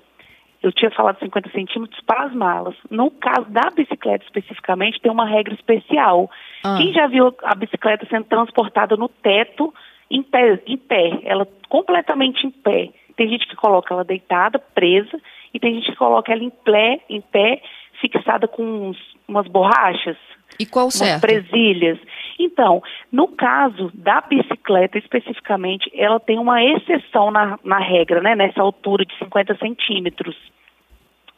eu 0.61 0.71
tinha 0.73 0.91
falado 0.91 1.19
50 1.19 1.49
centímetros 1.51 2.01
para 2.01 2.25
as 2.25 2.33
malas. 2.33 2.75
No 2.89 3.09
caso 3.11 3.49
da 3.49 3.69
bicicleta 3.73 4.25
especificamente, 4.25 4.99
tem 4.99 5.11
uma 5.11 5.25
regra 5.25 5.53
especial. 5.53 6.29
Ah. 6.65 6.75
Quem 6.77 6.91
já 6.91 7.07
viu 7.07 7.33
a 7.43 7.55
bicicleta 7.55 8.05
sendo 8.09 8.25
transportada 8.25 8.97
no 8.97 9.07
teto, 9.07 9.73
em 10.11 10.21
pé, 10.21 10.61
em 10.67 10.77
pé, 10.77 11.21
ela 11.23 11.47
completamente 11.69 12.45
em 12.45 12.51
pé. 12.51 12.89
Tem 13.15 13.29
gente 13.29 13.47
que 13.47 13.55
coloca 13.55 13.93
ela 13.93 14.03
deitada, 14.03 14.59
presa, 14.59 15.19
e 15.53 15.59
tem 15.59 15.75
gente 15.75 15.91
que 15.91 15.97
coloca 15.97 16.31
ela 16.31 16.43
em 16.43 16.49
pé, 16.49 16.99
em 17.09 17.21
pé 17.21 17.61
fixada 17.99 18.47
com 18.47 18.63
uns, 18.63 18.97
umas 19.27 19.47
borrachas. 19.47 20.17
E 20.59 20.65
qual 20.65 20.85
umas 20.85 20.95
certo? 20.95 21.21
presilhas. 21.21 21.99
Então, 22.37 22.81
no 23.11 23.27
caso 23.27 23.91
da 23.93 24.21
bicicleta 24.21 24.97
especificamente, 24.97 25.91
ela 25.93 26.19
tem 26.19 26.39
uma 26.39 26.63
exceção 26.63 27.31
na, 27.31 27.59
na 27.63 27.79
regra, 27.79 28.21
né, 28.21 28.35
nessa 28.35 28.61
altura 28.61 29.05
de 29.05 29.17
50 29.17 29.57
centímetros. 29.57 30.35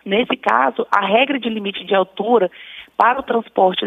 Nesse 0.06 0.36
caso, 0.38 0.88
a 0.92 1.06
regra 1.06 1.40
de 1.40 1.50
limite 1.50 1.84
de 1.86 1.94
altura 1.94 2.50
para 2.98 3.20
o 3.20 3.24
transporte 3.24 3.84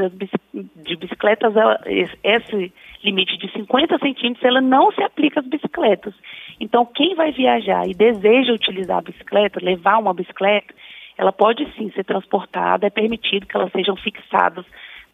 de 0.76 0.96
bicicletas, 0.96 1.56
ela, 1.56 1.80
esse 1.86 2.72
limite 3.02 3.36
de 3.38 3.50
50 3.52 3.98
centímetros, 3.98 4.44
ela 4.44 4.60
não 4.60 4.90
se 4.92 5.02
aplica 5.02 5.40
às 5.40 5.46
bicicletas. 5.46 6.14
Então, 6.58 6.84
quem 6.84 7.14
vai 7.14 7.30
viajar 7.30 7.86
e 7.86 7.94
deseja 7.94 8.52
utilizar 8.52 8.98
a 8.98 9.02
bicicleta, 9.02 9.64
levar 9.64 9.98
uma 9.98 10.14
bicicleta, 10.14 10.74
ela 11.16 11.32
pode 11.32 11.70
sim 11.76 11.90
ser 11.92 12.04
transportada, 12.04 12.86
é 12.86 12.90
permitido 12.90 13.46
que 13.46 13.56
elas 13.56 13.72
sejam 13.72 13.96
fixadas 13.96 14.64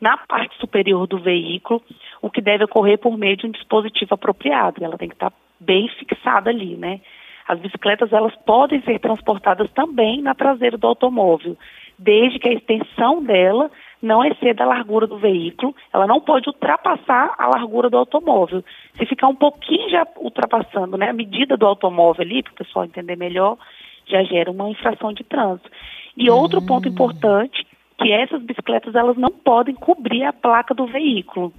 na 0.00 0.16
parte 0.16 0.56
superior 0.58 1.06
do 1.06 1.18
veículo, 1.18 1.82
o 2.22 2.30
que 2.30 2.40
deve 2.40 2.64
ocorrer 2.64 2.98
por 2.98 3.18
meio 3.18 3.36
de 3.36 3.46
um 3.46 3.50
dispositivo 3.50 4.14
apropriado. 4.14 4.82
Ela 4.82 4.96
tem 4.96 5.08
que 5.08 5.14
estar 5.14 5.32
bem 5.58 5.88
fixada 5.98 6.48
ali, 6.50 6.76
né? 6.76 7.00
As 7.46 7.58
bicicletas 7.58 8.12
elas 8.12 8.34
podem 8.46 8.80
ser 8.82 8.98
transportadas 8.98 9.70
também 9.72 10.22
na 10.22 10.34
traseira 10.34 10.78
do 10.78 10.86
automóvel, 10.86 11.56
desde 11.98 12.38
que 12.38 12.48
a 12.48 12.52
extensão 12.52 13.22
dela 13.22 13.70
não 14.00 14.24
exceda 14.24 14.64
a 14.64 14.68
largura 14.68 15.06
do 15.06 15.18
veículo, 15.18 15.74
ela 15.92 16.06
não 16.06 16.20
pode 16.20 16.48
ultrapassar 16.48 17.34
a 17.36 17.48
largura 17.48 17.90
do 17.90 17.98
automóvel. 17.98 18.64
Se 18.96 19.04
ficar 19.04 19.28
um 19.28 19.34
pouquinho 19.34 19.90
já 19.90 20.06
ultrapassando 20.16 20.96
né, 20.96 21.10
a 21.10 21.12
medida 21.12 21.56
do 21.56 21.66
automóvel 21.66 22.22
ali, 22.22 22.42
para 22.42 22.52
o 22.52 22.56
pessoal 22.56 22.84
entender 22.86 23.16
melhor, 23.16 23.58
já 24.10 24.22
gera 24.24 24.50
uma 24.50 24.68
infração 24.68 25.12
de 25.12 25.24
trânsito. 25.24 25.70
E 26.16 26.30
outro 26.30 26.60
ponto 26.60 26.88
hum. 26.88 26.92
importante, 26.92 27.66
que 27.98 28.12
essas 28.12 28.42
bicicletas 28.42 28.94
elas 28.94 29.16
não 29.16 29.30
podem 29.30 29.74
cobrir 29.74 30.24
a 30.24 30.32
placa 30.32 30.74
do 30.74 30.86
veículo. 30.86 31.52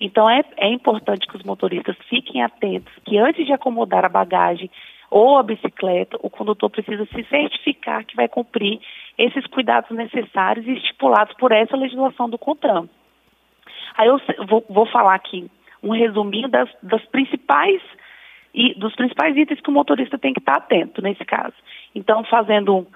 Então 0.00 0.28
é, 0.28 0.42
é 0.56 0.68
importante 0.68 1.26
que 1.26 1.36
os 1.36 1.42
motoristas 1.42 1.96
fiquem 2.08 2.42
atentos 2.42 2.92
que 3.04 3.18
antes 3.18 3.46
de 3.46 3.52
acomodar 3.52 4.04
a 4.04 4.08
bagagem 4.08 4.70
ou 5.10 5.38
a 5.38 5.42
bicicleta, 5.42 6.18
o 6.22 6.30
condutor 6.30 6.68
precisa 6.70 7.06
se 7.06 7.22
certificar 7.24 8.04
que 8.04 8.16
vai 8.16 8.28
cumprir 8.28 8.80
esses 9.16 9.46
cuidados 9.46 9.90
necessários 9.90 10.66
e 10.66 10.72
estipulados 10.72 11.36
por 11.36 11.52
essa 11.52 11.76
legislação 11.76 12.28
do 12.28 12.36
CONTRAN. 12.36 12.88
Aí 13.96 14.08
eu 14.08 14.20
vou, 14.48 14.64
vou 14.68 14.86
falar 14.86 15.14
aqui 15.14 15.48
um 15.82 15.92
resuminho 15.92 16.48
das, 16.48 16.68
das 16.82 17.04
principais 17.06 17.80
e 18.54 18.72
dos 18.74 18.94
principais 18.94 19.36
itens 19.36 19.60
que 19.60 19.68
o 19.68 19.72
motorista 19.72 20.16
tem 20.16 20.32
que 20.32 20.38
estar 20.38 20.56
atento 20.56 21.02
nesse 21.02 21.24
caso. 21.24 21.54
Então, 21.94 22.22
fazendo 22.24 22.86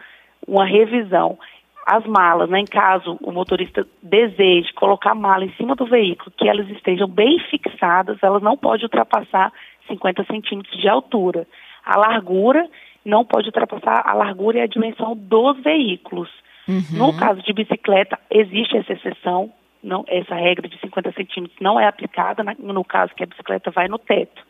uma 0.46 0.64
revisão, 0.64 1.36
as 1.84 2.06
malas, 2.06 2.48
né, 2.48 2.60
em 2.60 2.66
caso 2.66 3.18
o 3.22 3.32
motorista 3.32 3.86
deseje 4.02 4.72
colocar 4.74 5.12
a 5.12 5.14
mala 5.14 5.44
em 5.44 5.52
cima 5.54 5.74
do 5.74 5.86
veículo, 5.86 6.30
que 6.36 6.48
elas 6.48 6.68
estejam 6.70 7.08
bem 7.08 7.38
fixadas, 7.50 8.18
elas 8.22 8.42
não 8.42 8.56
podem 8.56 8.84
ultrapassar 8.84 9.52
50 9.88 10.24
centímetros 10.24 10.80
de 10.80 10.88
altura. 10.88 11.46
A 11.84 11.98
largura 11.98 12.68
não 13.04 13.24
pode 13.24 13.46
ultrapassar 13.48 14.02
a 14.04 14.12
largura 14.12 14.58
e 14.58 14.60
a 14.60 14.66
dimensão 14.66 15.16
dos 15.16 15.58
veículos. 15.62 16.28
Uhum. 16.68 16.98
No 16.98 17.16
caso 17.16 17.42
de 17.42 17.52
bicicleta, 17.54 18.18
existe 18.30 18.76
essa 18.76 18.92
exceção, 18.92 19.50
não, 19.82 20.04
essa 20.06 20.34
regra 20.34 20.68
de 20.68 20.78
50 20.78 21.12
centímetros 21.12 21.58
não 21.58 21.80
é 21.80 21.86
aplicada 21.86 22.44
no 22.58 22.84
caso 22.84 23.14
que 23.14 23.24
a 23.24 23.26
bicicleta 23.26 23.70
vai 23.70 23.88
no 23.88 23.98
teto. 23.98 24.46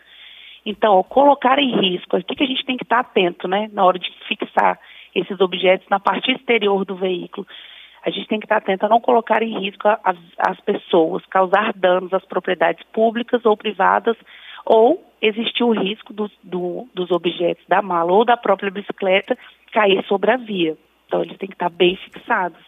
Então, 0.71 1.03
colocar 1.03 1.59
em 1.59 1.81
risco, 1.81 2.19
o 2.19 2.23
que 2.23 2.45
a 2.45 2.47
gente 2.47 2.63
tem 2.67 2.77
que 2.77 2.85
estar 2.85 3.01
atento, 3.01 3.49
né, 3.49 3.71
na 3.73 3.83
hora 3.87 3.99
de 3.99 4.13
fixar 4.29 4.79
esses 5.15 5.41
objetos 5.41 5.89
na 5.89 5.99
parte 5.99 6.31
exterior 6.31 6.85
do 6.85 6.95
veículo. 6.95 7.47
A 8.05 8.11
gente 8.11 8.29
tem 8.29 8.39
que 8.39 8.45
estar 8.45 8.59
atento 8.59 8.85
a 8.85 8.89
não 8.91 9.01
colocar 9.01 9.43
em 9.43 9.61
risco 9.61 9.89
as, 9.89 10.19
as 10.39 10.61
pessoas, 10.61 11.25
causar 11.25 11.73
danos 11.73 12.13
às 12.13 12.23
propriedades 12.27 12.85
públicas 12.93 13.47
ou 13.47 13.57
privadas, 13.57 14.15
ou 14.67 15.03
existir 15.23 15.65
o 15.65 15.73
risco 15.73 16.13
dos, 16.13 16.31
do, 16.43 16.87
dos 16.93 17.11
objetos 17.11 17.65
da 17.67 17.81
mala 17.81 18.13
ou 18.13 18.23
da 18.23 18.37
própria 18.37 18.71
bicicleta 18.71 19.39
cair 19.73 20.05
sobre 20.05 20.33
a 20.33 20.37
via. 20.37 20.77
Então, 21.07 21.23
eles 21.23 21.39
têm 21.39 21.49
que 21.49 21.55
estar 21.55 21.71
bem 21.71 21.97
fixados. 21.97 22.61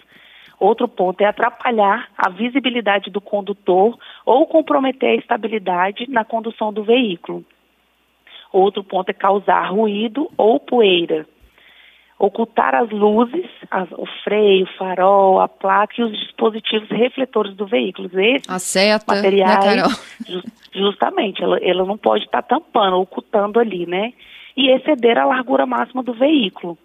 Outro 0.59 0.89
ponto 0.89 1.21
é 1.21 1.27
atrapalhar 1.27 2.09
a 2.17 2.31
visibilidade 2.31 3.11
do 3.11 3.21
condutor 3.21 3.99
ou 4.25 4.47
comprometer 4.47 5.11
a 5.11 5.17
estabilidade 5.17 6.09
na 6.09 6.25
condução 6.25 6.73
do 6.73 6.83
veículo. 6.83 7.45
Outro 8.53 8.83
ponto 8.83 9.09
é 9.09 9.13
causar 9.13 9.71
ruído 9.71 10.31
ou 10.37 10.59
poeira. 10.59 11.27
Ocultar 12.19 12.75
as 12.75 12.91
luzes, 12.91 13.47
as, 13.71 13.91
o 13.93 14.07
freio, 14.23 14.65
o 14.65 14.77
farol, 14.77 15.41
a 15.41 15.49
placa 15.49 15.95
e 15.99 16.03
os 16.03 16.13
dispositivos 16.13 16.89
refletores 16.91 17.55
do 17.55 17.67
veículo. 17.67 18.11
Esses 18.21 18.49
a 18.49 18.59
seta, 18.59 19.15
né, 19.15 19.23
materiais, 19.23 19.77
né, 20.29 20.43
justamente, 20.75 21.43
ela, 21.43 21.59
ela 21.63 21.85
não 21.87 21.97
pode 21.97 22.25
estar 22.25 22.43
tampando, 22.43 23.01
ocultando 23.01 23.59
ali, 23.59 23.87
né? 23.87 24.13
E 24.57 24.71
exceder 24.71 25.17
a 25.17 25.25
largura 25.25 25.65
máxima 25.65 26.03
do 26.03 26.13
veículo. 26.13 26.77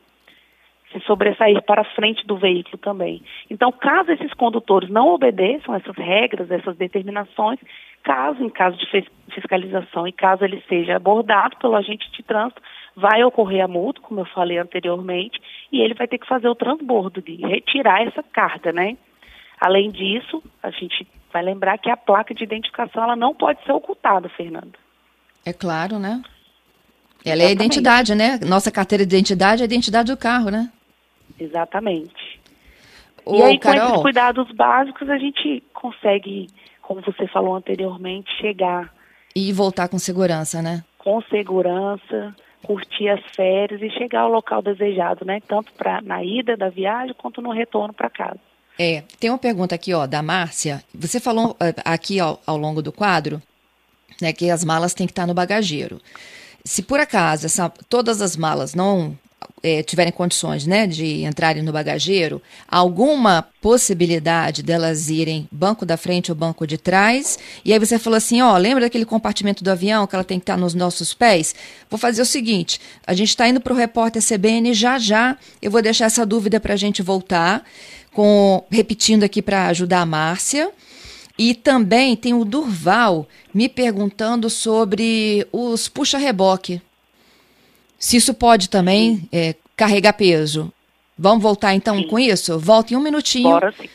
Se 0.95 1.05
sobressair 1.05 1.61
para 1.63 1.83
frente 1.83 2.25
do 2.25 2.37
veículo 2.37 2.77
também. 2.77 3.21
Então, 3.49 3.71
caso 3.71 4.11
esses 4.11 4.33
condutores 4.33 4.89
não 4.89 5.09
obedeçam 5.09 5.75
essas 5.75 5.95
regras, 5.97 6.49
essas 6.49 6.77
determinações, 6.77 7.59
caso, 8.03 8.41
em 8.41 8.49
caso 8.49 8.77
de 8.77 9.05
fiscalização 9.33 10.07
e 10.07 10.13
caso 10.13 10.45
ele 10.45 10.63
seja 10.69 10.95
abordado 10.95 11.57
pelo 11.57 11.75
agente 11.75 12.09
de 12.11 12.23
trânsito, 12.23 12.61
vai 12.95 13.23
ocorrer 13.23 13.63
a 13.63 13.67
multa, 13.67 13.99
como 13.99 14.21
eu 14.21 14.25
falei 14.25 14.57
anteriormente, 14.57 15.41
e 15.71 15.81
ele 15.81 15.93
vai 15.93 16.07
ter 16.07 16.17
que 16.17 16.27
fazer 16.27 16.47
o 16.47 16.55
transbordo 16.55 17.21
de 17.21 17.35
retirar 17.35 18.01
essa 18.03 18.23
carga, 18.23 18.71
né? 18.71 18.95
Além 19.59 19.91
disso, 19.91 20.41
a 20.63 20.69
gente 20.69 21.05
vai 21.31 21.43
lembrar 21.43 21.77
que 21.77 21.89
a 21.89 21.97
placa 21.97 22.33
de 22.33 22.43
identificação 22.43 23.03
ela 23.03 23.15
não 23.15 23.33
pode 23.33 23.61
ser 23.65 23.73
ocultada, 23.73 24.29
Fernanda. 24.29 24.77
É 25.45 25.51
claro, 25.51 25.99
né? 25.99 26.21
Ela 27.25 27.41
Exatamente. 27.41 27.43
é 27.43 27.47
a 27.47 27.51
identidade, 27.51 28.15
né? 28.15 28.39
Nossa 28.47 28.71
carteira 28.71 29.05
de 29.05 29.15
identidade 29.15 29.61
é 29.61 29.63
a 29.63 29.65
identidade 29.65 30.11
do 30.11 30.17
carro, 30.17 30.49
né? 30.49 30.71
Exatamente. 31.39 32.39
Ô, 33.25 33.37
e 33.37 33.43
aí, 33.43 33.59
Carol... 33.59 33.79
com 33.79 33.87
esses 33.87 34.01
cuidados 34.01 34.51
básicos, 34.51 35.09
a 35.09 35.17
gente 35.17 35.63
consegue, 35.73 36.47
como 36.81 37.01
você 37.01 37.27
falou 37.27 37.55
anteriormente, 37.55 38.29
chegar. 38.39 38.93
E 39.35 39.51
voltar 39.51 39.87
com 39.87 39.97
segurança, 39.97 40.61
né? 40.61 40.83
Com 40.97 41.21
segurança, 41.23 42.35
curtir 42.63 43.09
as 43.09 43.21
férias 43.35 43.81
e 43.81 43.89
chegar 43.89 44.21
ao 44.21 44.31
local 44.31 44.61
desejado, 44.61 45.25
né? 45.25 45.39
Tanto 45.47 45.73
pra, 45.73 46.01
na 46.01 46.23
ida 46.23 46.55
da 46.55 46.69
viagem 46.69 47.15
quanto 47.17 47.41
no 47.41 47.51
retorno 47.51 47.93
para 47.93 48.09
casa. 48.09 48.39
É, 48.77 49.03
tem 49.19 49.29
uma 49.29 49.37
pergunta 49.37 49.73
aqui, 49.75 49.93
ó, 49.93 50.05
da 50.05 50.21
Márcia. 50.21 50.83
Você 50.93 51.19
falou 51.19 51.55
eh, 51.59 51.73
aqui 51.85 52.19
ao, 52.19 52.41
ao 52.45 52.57
longo 52.57 52.81
do 52.81 52.91
quadro, 52.91 53.41
né, 54.21 54.33
que 54.33 54.49
as 54.49 54.65
malas 54.65 54.93
têm 54.93 55.07
que 55.07 55.13
estar 55.13 55.25
no 55.25 55.33
bagageiro. 55.33 56.01
Se 56.63 56.83
por 56.83 56.99
acaso 56.99 57.45
essa, 57.45 57.69
todas 57.89 58.21
as 58.21 58.35
malas 58.35 58.73
não 58.73 59.17
é, 59.63 59.81
tiverem 59.81 60.11
condições 60.11 60.65
né, 60.65 60.85
de 60.85 61.23
entrarem 61.23 61.63
no 61.63 61.71
bagageiro, 61.71 62.41
alguma 62.67 63.47
possibilidade 63.61 64.61
delas 64.61 65.09
irem 65.09 65.47
banco 65.51 65.85
da 65.85 65.97
frente 65.97 66.31
ou 66.31 66.35
banco 66.35 66.67
de 66.67 66.77
trás. 66.77 67.39
E 67.63 67.73
aí 67.73 67.79
você 67.79 67.97
falou 67.97 68.17
assim: 68.17 68.41
ó, 68.41 68.55
lembra 68.57 68.81
daquele 68.81 69.05
compartimento 69.05 69.63
do 69.63 69.71
avião 69.71 70.05
que 70.05 70.15
ela 70.15 70.23
tem 70.23 70.39
que 70.39 70.43
estar 70.43 70.57
nos 70.57 70.73
nossos 70.73 71.13
pés? 71.13 71.55
Vou 71.89 71.97
fazer 71.97 72.21
o 72.21 72.25
seguinte: 72.25 72.79
a 73.05 73.13
gente 73.13 73.29
está 73.29 73.47
indo 73.47 73.59
para 73.59 73.73
o 73.73 73.75
repórter 73.75 74.21
CBN 74.21 74.73
já 74.73 74.99
já. 74.99 75.37
Eu 75.61 75.71
vou 75.71 75.81
deixar 75.81 76.05
essa 76.05 76.25
dúvida 76.25 76.59
para 76.59 76.73
a 76.73 76.77
gente 76.77 77.01
voltar, 77.01 77.63
com 78.11 78.63
repetindo 78.69 79.23
aqui 79.23 79.41
para 79.41 79.67
ajudar 79.67 80.01
a 80.01 80.05
Márcia. 80.05 80.71
E 81.37 81.53
também 81.53 82.15
tem 82.15 82.33
o 82.33 82.45
Durval 82.45 83.27
me 83.53 83.67
perguntando 83.67 84.49
sobre 84.49 85.45
os 85.51 85.89
puxa-reboque. 85.89 86.81
Se 87.97 88.17
isso 88.17 88.33
pode 88.33 88.69
também 88.69 89.27
é, 89.31 89.55
carregar 89.75 90.13
peso. 90.13 90.71
Vamos 91.17 91.41
voltar 91.41 91.73
então 91.73 91.97
sim. 91.97 92.07
com 92.07 92.19
isso? 92.19 92.59
Volta 92.59 92.93
em 92.93 92.97
um 92.97 93.01
minutinho. 93.01 93.49
Bora 93.49 93.71
sim. 93.71 93.89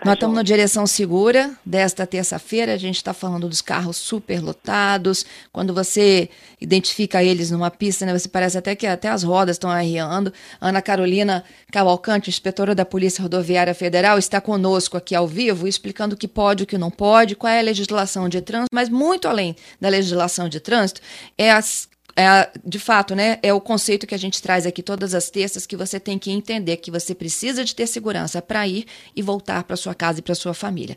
Tá 0.00 0.06
Nós 0.06 0.14
estamos 0.14 0.34
na 0.34 0.42
direção 0.42 0.86
segura 0.86 1.50
desta 1.62 2.06
terça-feira. 2.06 2.72
A 2.72 2.78
gente 2.78 2.96
está 2.96 3.12
falando 3.12 3.46
dos 3.46 3.60
carros 3.60 3.98
superlotados. 3.98 5.26
Quando 5.52 5.74
você 5.74 6.30
identifica 6.58 7.22
eles 7.22 7.50
numa 7.50 7.70
pista, 7.70 8.06
né, 8.06 8.18
você 8.18 8.26
parece 8.26 8.56
até 8.56 8.74
que 8.74 8.86
até 8.86 9.08
as 9.08 9.22
rodas 9.22 9.56
estão 9.56 9.68
arriando. 9.68 10.32
Ana 10.58 10.80
Carolina 10.80 11.44
Cavalcante, 11.70 12.30
inspetora 12.30 12.74
da 12.74 12.86
Polícia 12.86 13.20
Rodoviária 13.20 13.74
Federal, 13.74 14.18
está 14.18 14.40
conosco 14.40 14.96
aqui 14.96 15.14
ao 15.14 15.28
vivo, 15.28 15.68
explicando 15.68 16.14
o 16.14 16.18
que 16.18 16.26
pode 16.26 16.62
e 16.62 16.64
o 16.64 16.66
que 16.66 16.78
não 16.78 16.90
pode, 16.90 17.36
qual 17.36 17.52
é 17.52 17.58
a 17.58 17.62
legislação 17.62 18.26
de 18.26 18.40
trânsito, 18.40 18.70
mas 18.72 18.88
muito 18.88 19.28
além 19.28 19.54
da 19.78 19.90
legislação 19.90 20.48
de 20.48 20.60
trânsito, 20.60 21.02
é 21.36 21.50
as 21.50 21.90
é, 22.20 22.50
de 22.64 22.78
fato, 22.78 23.14
né, 23.14 23.38
é 23.42 23.52
o 23.52 23.60
conceito 23.60 24.06
que 24.06 24.14
a 24.14 24.18
gente 24.18 24.42
traz 24.42 24.66
aqui 24.66 24.82
todas 24.82 25.14
as 25.14 25.30
terças 25.30 25.66
que 25.66 25.76
você 25.76 25.98
tem 25.98 26.18
que 26.18 26.30
entender 26.30 26.76
que 26.76 26.90
você 26.90 27.14
precisa 27.14 27.64
de 27.64 27.74
ter 27.74 27.86
segurança 27.86 28.42
para 28.42 28.66
ir 28.66 28.86
e 29.14 29.22
voltar 29.22 29.64
para 29.64 29.76
sua 29.76 29.94
casa 29.94 30.20
e 30.20 30.22
para 30.22 30.34
sua 30.34 30.54
família. 30.54 30.96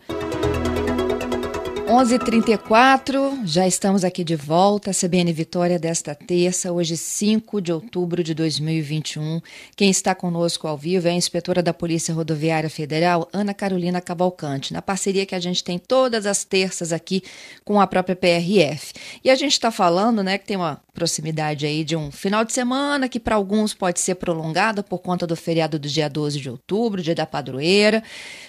11h34, 1.94 3.46
já 3.46 3.68
estamos 3.68 4.04
aqui 4.04 4.24
de 4.24 4.36
volta, 4.36 4.90
CBN 4.90 5.32
Vitória 5.32 5.78
desta 5.78 6.16
terça, 6.16 6.72
hoje 6.72 6.98
5 6.98 7.62
de 7.62 7.72
outubro 7.72 8.24
de 8.24 8.34
2021. 8.34 9.40
Quem 9.76 9.92
está 9.92 10.16
conosco 10.16 10.68
ao 10.68 10.76
vivo 10.76 11.08
é 11.08 11.12
a 11.12 11.14
inspetora 11.14 11.62
da 11.62 11.72
Polícia 11.72 12.12
Rodoviária 12.12 12.68
Federal, 12.68 13.30
Ana 13.32 13.54
Carolina 13.54 14.02
Cavalcante, 14.02 14.74
na 14.74 14.82
parceria 14.82 15.24
que 15.24 15.36
a 15.36 15.40
gente 15.40 15.64
tem 15.64 15.78
todas 15.78 16.26
as 16.26 16.44
terças 16.44 16.92
aqui 16.92 17.22
com 17.64 17.80
a 17.80 17.86
própria 17.86 18.16
PRF. 18.16 18.94
E 19.24 19.30
a 19.30 19.36
gente 19.36 19.52
está 19.52 19.70
falando, 19.70 20.24
né, 20.24 20.40
que 20.40 20.48
tem 20.48 20.58
uma 20.58 20.82
proximidade 20.96 21.66
aí 21.66 21.84
de 21.84 21.96
um 21.96 22.12
final 22.12 22.44
de 22.44 22.54
semana 22.54 23.10
que 23.10 23.20
para 23.20 23.36
alguns 23.36 23.74
pode 23.74 24.00
ser 24.00 24.16
prolongada 24.16 24.84
por 24.84 25.00
conta 25.00 25.28
do 25.28 25.36
feriado 25.36 25.78
do 25.78 25.88
dia 25.88 26.10
12 26.10 26.40
de 26.40 26.50
outubro, 26.50 27.04
dia 27.04 27.16
da 27.16 27.26
padroeira. 27.26 28.04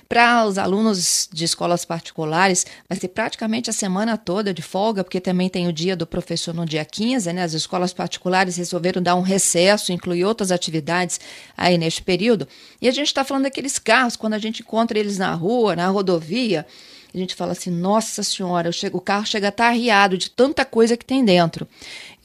Para 0.09 0.47
os 0.47 0.59
alunos 0.59 1.29
de 1.33 1.45
escolas 1.45 1.85
particulares, 1.85 2.67
vai 2.89 2.99
ser 2.99 3.09
praticamente 3.09 3.34
a 3.71 3.73
semana 3.73 4.17
toda 4.17 4.55
de 4.55 4.63
folga, 4.63 5.03
porque 5.03 5.21
também 5.21 5.49
tem 5.49 5.67
o 5.67 5.73
dia 5.73 5.97
do 5.97 6.07
professor 6.07 6.55
no 6.55 6.67
dia 6.67 6.85
15, 6.85 7.33
né? 7.33 7.43
As 7.43 7.53
escolas 7.53 7.93
particulares 7.93 8.57
resolveram 8.57 9.03
dar 9.03 9.15
um 9.15 9.23
recesso, 9.23 9.93
incluir 9.93 10.25
outras 10.25 10.53
atividades 10.53 11.19
aí 11.57 11.77
neste 11.79 12.03
período. 12.03 12.47
E 12.81 12.89
a 12.89 12.91
gente 12.93 13.07
está 13.07 13.25
falando 13.25 13.45
daqueles 13.45 13.79
carros, 13.79 14.17
quando 14.17 14.35
a 14.35 14.39
gente 14.39 14.63
encontra 14.63 14.99
eles 14.99 15.19
na 15.19 15.33
rua, 15.35 15.75
na 15.75 15.89
rodovia, 15.89 16.67
a 17.15 17.19
gente 17.19 17.35
fala 17.35 17.53
assim, 17.53 17.71
nossa 17.71 18.25
senhora, 18.25 18.73
chego, 18.73 18.99
o 18.99 19.01
carro 19.01 19.25
chega 19.25 19.47
a 19.47 19.51
estar 19.51 19.69
arriado 19.69 20.19
de 20.19 20.29
tanta 20.29 20.65
coisa 20.65 20.97
que 20.97 21.05
tem 21.05 21.25
dentro. 21.25 21.67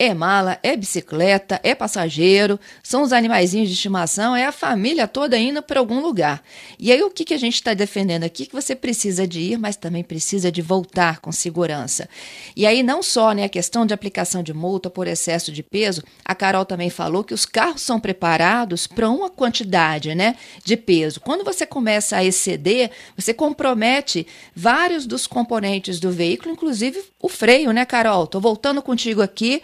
É 0.02 0.14
mala, 0.14 0.58
é 0.64 0.78
bicicleta, 0.78 1.60
é 1.62 1.76
passageiro, 1.76 2.58
são 2.82 3.02
os 3.02 3.12
animaizinhos 3.12 3.68
de 3.68 3.76
estimação, 3.76 4.34
é 4.34 4.46
a 4.46 4.52
família 4.54 5.06
toda 5.10 5.38
indo 5.38 5.62
para 5.62 5.78
algum 5.78 6.00
lugar. 6.00 6.42
E 6.80 6.90
aí 6.90 7.04
o 7.04 7.10
que, 7.10 7.26
que 7.26 7.34
a 7.34 7.38
gente 7.38 7.56
está 7.56 7.74
defendendo 7.74 8.24
aqui? 8.24 8.46
Que 8.46 8.54
você 8.54 8.78
precisa 8.78 9.28
de 9.28 9.42
ir, 9.42 9.60
mas 9.60 9.76
também 9.76 10.02
precisa 10.02 10.50
de 10.50 10.62
voltar 10.62 11.20
com 11.20 11.34
segurança. 11.34 12.08
E 12.56 12.66
aí 12.66 12.82
não 12.82 13.04
só 13.04 13.34
né, 13.34 13.44
a 13.44 13.50
questão 13.50 13.86
de 13.86 13.94
aplicação 13.94 14.42
de 14.42 14.54
multa 14.54 14.90
por 14.90 15.06
excesso 15.06 15.52
de 15.52 15.62
peso, 15.62 16.02
a 16.24 16.34
Carol 16.34 16.64
também 16.64 16.90
falou 16.90 17.22
que 17.22 17.34
os 17.34 17.46
carros 17.46 17.82
são 17.82 18.00
preparados 18.00 18.88
para 18.88 19.10
uma 19.10 19.30
quantidade 19.30 20.16
né, 20.16 20.38
de 20.64 20.78
peso. 20.78 21.20
Quando 21.20 21.44
você 21.44 21.66
começa 21.66 22.16
a 22.16 22.24
exceder, 22.24 22.90
você 23.18 23.34
compromete 23.34 24.26
vários 24.56 25.06
dos 25.06 25.28
componentes 25.28 26.00
do 26.00 26.10
veículo, 26.10 26.54
inclusive 26.54 27.04
o 27.20 27.28
freio, 27.28 27.74
né, 27.74 27.84
Carol? 27.84 28.24
Estou 28.24 28.40
voltando 28.40 28.82
contigo 28.82 29.22
aqui. 29.22 29.62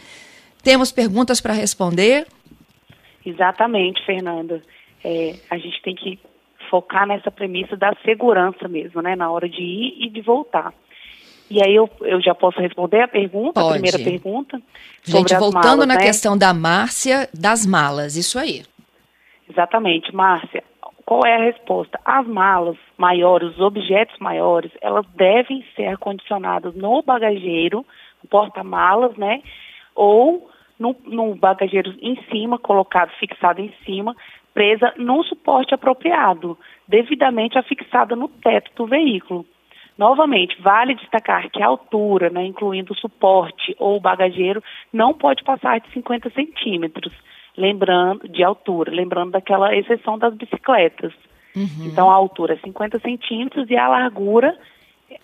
Temos 0.65 0.91
perguntas 0.91 1.39
para 1.39 1.53
responder? 1.53 2.25
Exatamente, 3.23 4.03
Fernanda. 4.03 4.63
É, 5.03 5.35
a 5.51 5.59
gente 5.59 5.79
tem 5.83 5.93
que 5.93 6.19
focar 6.71 7.07
nessa 7.07 7.29
premissa 7.29 7.77
da 7.77 7.93
segurança 8.03 8.67
mesmo, 8.67 8.99
né? 8.99 9.15
Na 9.15 9.29
hora 9.29 9.47
de 9.47 9.61
ir 9.61 10.07
e 10.07 10.09
de 10.09 10.21
voltar. 10.21 10.73
E 11.51 11.63
aí 11.63 11.75
eu, 11.75 11.87
eu 12.01 12.19
já 12.19 12.33
posso 12.33 12.59
responder 12.59 13.01
a 13.01 13.07
pergunta, 13.07 13.61
Pode. 13.61 13.67
a 13.67 13.71
primeira 13.73 13.99
pergunta. 13.99 14.59
Gente, 15.03 15.35
voltando 15.35 15.53
malas, 15.53 15.87
na 15.87 15.95
né? 15.97 16.01
questão 16.01 16.35
da 16.35 16.51
Márcia, 16.51 17.29
das 17.31 17.63
malas, 17.63 18.15
isso 18.15 18.39
aí. 18.39 18.63
Exatamente, 19.47 20.15
Márcia. 20.15 20.63
Qual 21.05 21.23
é 21.27 21.35
a 21.35 21.45
resposta? 21.45 21.99
As 22.03 22.25
malas 22.25 22.75
maiores, 22.97 23.49
os 23.49 23.59
objetos 23.59 24.17
maiores, 24.17 24.71
elas 24.81 25.05
devem 25.15 25.63
ser 25.75 25.89
acondicionadas 25.89 26.73
no 26.73 27.03
bagageiro, 27.03 27.85
no 28.23 28.27
porta-malas, 28.27 29.15
né? 29.15 29.43
Ou 29.93 30.49
no, 30.79 30.95
no 31.05 31.35
bagageiro 31.35 31.95
em 32.01 32.15
cima, 32.29 32.59
colocado, 32.59 33.11
fixado 33.19 33.61
em 33.61 33.73
cima, 33.85 34.15
presa 34.53 34.93
num 34.97 35.23
suporte 35.23 35.73
apropriado, 35.73 36.57
devidamente 36.87 37.57
afixada 37.57 38.15
no 38.15 38.27
teto 38.27 38.71
do 38.75 38.87
veículo. 38.87 39.45
Novamente, 39.97 40.61
vale 40.61 40.95
destacar 40.95 41.49
que 41.49 41.61
a 41.61 41.67
altura, 41.67 42.29
né, 42.29 42.45
incluindo 42.45 42.93
o 42.93 42.97
suporte 42.97 43.75
ou 43.79 43.95
o 43.95 43.99
bagageiro, 43.99 44.61
não 44.91 45.13
pode 45.13 45.43
passar 45.43 45.79
de 45.79 45.89
50 45.91 46.29
centímetros, 46.31 47.13
lembrando 47.57 48.27
de 48.27 48.43
altura, 48.43 48.91
lembrando 48.91 49.31
daquela 49.31 49.75
exceção 49.75 50.17
das 50.17 50.33
bicicletas. 50.33 51.13
Uhum. 51.55 51.85
Então, 51.85 52.11
a 52.11 52.13
altura 52.13 52.55
é 52.55 52.57
50 52.57 52.99
centímetros 52.99 53.69
e 53.69 53.77
a 53.77 53.87
largura 53.87 54.57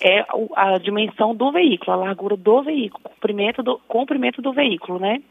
é 0.01 0.25
a 0.55 0.77
dimensão 0.77 1.35
do 1.35 1.51
veículo, 1.51 1.91
a 1.91 1.95
largura 1.95 2.37
do 2.37 2.63
veículo, 2.63 3.03
comprimento 3.03 3.61
do, 3.61 3.77
comprimento 3.87 4.41
do 4.41 4.53
veículo, 4.53 4.99
né? 4.99 5.21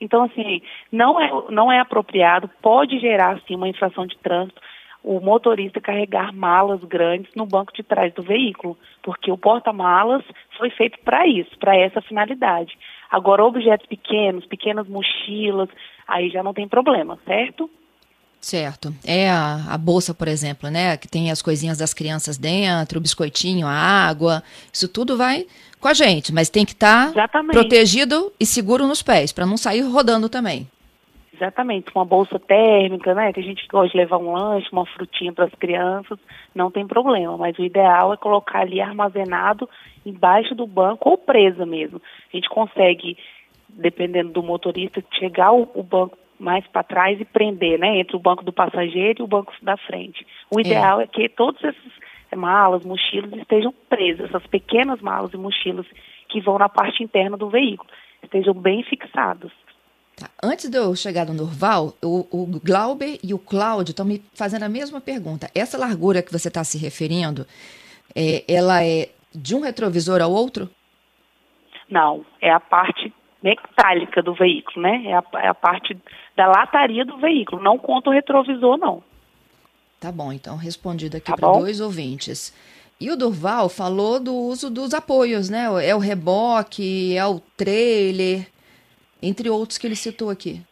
Então, 0.00 0.24
assim, 0.24 0.62
não 0.90 1.20
é, 1.20 1.30
não 1.50 1.72
é 1.72 1.80
apropriado, 1.80 2.50
pode 2.60 2.98
gerar, 2.98 3.40
sim, 3.46 3.54
uma 3.54 3.68
infração 3.68 4.06
de 4.06 4.16
trânsito 4.18 4.60
o 5.06 5.20
motorista 5.20 5.80
carregar 5.80 6.34
malas 6.34 6.82
grandes 6.82 7.32
no 7.36 7.46
banco 7.46 7.72
de 7.72 7.84
trás 7.84 8.12
do 8.12 8.24
veículo, 8.24 8.76
porque 9.04 9.30
o 9.30 9.38
porta-malas 9.38 10.24
foi 10.58 10.68
feito 10.70 10.98
para 11.04 11.24
isso, 11.28 11.56
para 11.60 11.76
essa 11.76 12.02
finalidade. 12.02 12.76
Agora, 13.08 13.44
objetos 13.44 13.86
pequenos, 13.86 14.44
pequenas 14.46 14.88
mochilas, 14.88 15.68
aí 16.08 16.28
já 16.28 16.42
não 16.42 16.52
tem 16.52 16.66
problema, 16.66 17.16
certo? 17.24 17.70
Certo. 18.46 18.94
É 19.04 19.28
a, 19.28 19.74
a, 19.74 19.76
bolsa, 19.76 20.14
por 20.14 20.28
exemplo, 20.28 20.70
né? 20.70 20.96
Que 20.96 21.08
tem 21.08 21.32
as 21.32 21.42
coisinhas 21.42 21.78
das 21.78 21.92
crianças 21.92 22.38
dentro, 22.38 23.00
o 23.00 23.02
biscoitinho, 23.02 23.66
a 23.66 23.72
água. 23.72 24.40
Isso 24.72 24.86
tudo 24.88 25.16
vai 25.16 25.46
com 25.80 25.88
a 25.88 25.92
gente, 25.92 26.32
mas 26.32 26.48
tem 26.48 26.64
que 26.64 26.70
estar 26.70 27.12
tá 27.12 27.42
protegido 27.50 28.32
e 28.38 28.46
seguro 28.46 28.86
nos 28.86 29.02
pés, 29.02 29.32
para 29.32 29.44
não 29.44 29.56
sair 29.56 29.80
rodando 29.80 30.28
também. 30.28 30.68
Exatamente, 31.34 31.90
uma 31.92 32.04
bolsa 32.04 32.38
térmica, 32.38 33.16
né? 33.16 33.32
Que 33.32 33.40
a 33.40 33.42
gente 33.42 33.66
gosta 33.66 33.90
de 33.90 33.96
levar 33.96 34.18
um 34.18 34.32
lanche, 34.32 34.68
uma 34.70 34.86
frutinha 34.86 35.32
para 35.32 35.46
as 35.46 35.54
crianças, 35.56 36.16
não 36.54 36.70
tem 36.70 36.86
problema. 36.86 37.36
Mas 37.36 37.58
o 37.58 37.64
ideal 37.64 38.14
é 38.14 38.16
colocar 38.16 38.60
ali 38.60 38.80
armazenado 38.80 39.68
embaixo 40.04 40.54
do 40.54 40.68
banco 40.68 41.10
ou 41.10 41.18
presa 41.18 41.66
mesmo. 41.66 42.00
A 42.32 42.36
gente 42.36 42.48
consegue, 42.48 43.18
dependendo 43.68 44.30
do 44.30 44.40
motorista, 44.40 45.02
chegar 45.18 45.50
o, 45.50 45.68
o 45.74 45.82
banco 45.82 46.16
mais 46.38 46.66
para 46.66 46.82
trás 46.82 47.20
e 47.20 47.24
prender, 47.24 47.78
né? 47.78 47.98
Entre 47.98 48.16
o 48.16 48.20
banco 48.20 48.44
do 48.44 48.52
passageiro 48.52 49.20
e 49.20 49.22
o 49.22 49.28
banco 49.28 49.52
da 49.62 49.76
frente. 49.76 50.26
O 50.50 50.58
é. 50.58 50.62
ideal 50.62 51.00
é, 51.00 51.04
é 51.04 51.06
que 51.06 51.28
todos 51.28 51.62
esses 51.62 51.92
malas, 52.34 52.84
mochilas 52.84 53.32
estejam 53.32 53.72
presas, 53.88 54.28
essas 54.28 54.46
pequenas 54.46 55.00
malas 55.00 55.32
e 55.32 55.36
mochilas 55.36 55.86
que 56.28 56.40
vão 56.40 56.58
na 56.58 56.68
parte 56.68 57.02
interna 57.02 57.36
do 57.36 57.48
veículo, 57.48 57.88
estejam 58.22 58.52
bem 58.52 58.82
fixados. 58.82 59.52
Tá. 60.16 60.30
Antes 60.42 60.68
de 60.70 60.78
eu 60.78 60.94
chegar 60.96 61.26
no 61.26 61.34
Norval, 61.34 61.94
o, 62.02 62.26
o 62.30 62.60
Glauber 62.64 63.18
e 63.22 63.34
o 63.34 63.38
Cláudio 63.38 63.92
estão 63.92 64.06
me 64.06 64.22
fazendo 64.34 64.62
a 64.62 64.68
mesma 64.68 65.00
pergunta. 65.00 65.50
Essa 65.54 65.78
largura 65.78 66.22
que 66.22 66.32
você 66.32 66.48
está 66.48 66.64
se 66.64 66.78
referindo, 66.78 67.46
é, 68.14 68.42
ela 68.48 68.82
é 68.82 69.10
de 69.34 69.54
um 69.54 69.60
retrovisor 69.60 70.22
ao 70.22 70.32
outro? 70.32 70.70
Não, 71.88 72.24
é 72.40 72.50
a 72.50 72.58
parte 72.58 73.12
metálica 73.42 74.22
do 74.22 74.34
veículo, 74.34 74.82
né? 74.82 75.02
É 75.06 75.14
a, 75.14 75.24
é 75.42 75.48
a 75.48 75.54
parte 75.54 75.96
da 76.36 76.46
lataria 76.46 77.04
do 77.04 77.16
veículo, 77.18 77.62
não 77.62 77.78
conta 77.78 78.10
o 78.10 78.12
retrovisor, 78.12 78.76
não. 78.78 79.02
Tá 80.00 80.12
bom, 80.12 80.32
então 80.32 80.56
respondido 80.56 81.16
aqui 81.16 81.26
tá 81.26 81.36
para 81.36 81.52
dois 81.52 81.80
ouvintes. 81.80 82.54
E 83.00 83.10
o 83.10 83.16
Durval 83.16 83.68
falou 83.68 84.18
do 84.18 84.34
uso 84.34 84.70
dos 84.70 84.94
apoios, 84.94 85.50
né? 85.50 85.66
É 85.86 85.94
o 85.94 85.98
reboque, 85.98 87.16
é 87.16 87.26
o 87.26 87.40
trailer 87.56 88.46
entre 89.22 89.50
outros 89.50 89.78
que 89.78 89.86
ele 89.86 89.96
citou 89.96 90.30
aqui. 90.30 90.62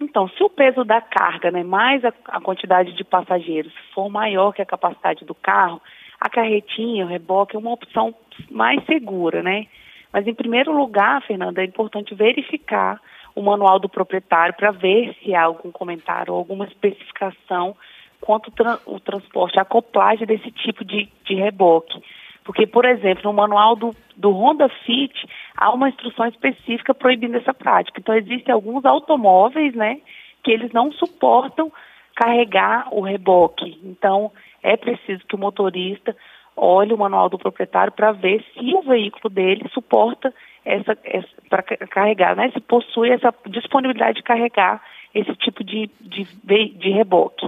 Então, 0.00 0.28
se 0.28 0.42
o 0.42 0.50
peso 0.50 0.84
da 0.84 1.00
carga, 1.00 1.50
né, 1.50 1.62
mais 1.62 2.04
a, 2.04 2.12
a 2.26 2.40
quantidade 2.40 2.92
de 2.92 3.04
passageiros 3.04 3.72
for 3.94 4.08
maior 4.08 4.52
que 4.52 4.60
a 4.60 4.66
capacidade 4.66 5.24
do 5.24 5.34
carro, 5.34 5.80
a 6.20 6.28
carretinha, 6.28 7.04
o 7.04 7.08
reboque 7.08 7.54
é 7.54 7.58
uma 7.58 7.72
opção 7.72 8.14
mais 8.50 8.84
segura, 8.84 9.42
né? 9.42 9.66
Mas 10.12 10.26
em 10.26 10.34
primeiro 10.34 10.72
lugar, 10.76 11.22
Fernanda, 11.22 11.62
é 11.62 11.64
importante 11.64 12.14
verificar 12.14 13.00
o 13.34 13.42
manual 13.42 13.78
do 13.78 13.88
proprietário 13.88 14.54
para 14.54 14.70
ver 14.70 15.16
se 15.22 15.34
há 15.34 15.44
algum 15.44 15.72
comentário 15.72 16.34
ou 16.34 16.38
alguma 16.38 16.66
especificação 16.66 17.74
quanto 18.20 18.50
tra 18.50 18.78
o 18.86 19.00
transporte, 19.00 19.58
a 19.58 19.62
acoplagem 19.62 20.26
desse 20.26 20.50
tipo 20.52 20.84
de, 20.84 21.08
de 21.24 21.34
reboque. 21.34 22.00
Porque, 22.44 22.66
por 22.66 22.84
exemplo, 22.84 23.22
no 23.24 23.32
manual 23.32 23.74
do, 23.76 23.94
do 24.16 24.30
Honda 24.30 24.68
Fit, 24.84 25.14
há 25.56 25.72
uma 25.72 25.88
instrução 25.88 26.26
específica 26.26 26.94
proibindo 26.94 27.36
essa 27.36 27.54
prática. 27.54 28.00
Então, 28.00 28.14
existem 28.14 28.52
alguns 28.52 28.84
automóveis, 28.84 29.74
né, 29.74 30.00
que 30.42 30.50
eles 30.50 30.72
não 30.72 30.92
suportam 30.92 31.72
carregar 32.14 32.88
o 32.92 33.00
reboque. 33.00 33.80
Então, 33.84 34.30
é 34.62 34.76
preciso 34.76 35.24
que 35.26 35.34
o 35.34 35.38
motorista 35.38 36.16
olhe 36.56 36.92
o 36.92 36.98
manual 36.98 37.28
do 37.28 37.38
proprietário 37.38 37.92
para 37.92 38.12
ver 38.12 38.44
se 38.52 38.74
o 38.74 38.82
veículo 38.82 39.32
dele 39.32 39.68
suporta 39.72 40.32
essa, 40.64 40.96
essa 41.04 41.28
para 41.48 41.62
carregar, 41.62 42.36
né, 42.36 42.50
se 42.50 42.60
possui 42.60 43.10
essa 43.10 43.34
disponibilidade 43.46 44.18
de 44.18 44.22
carregar 44.22 44.82
esse 45.14 45.34
tipo 45.36 45.62
de, 45.62 45.90
de, 46.00 46.24
de 46.44 46.90
reboque. 46.90 47.46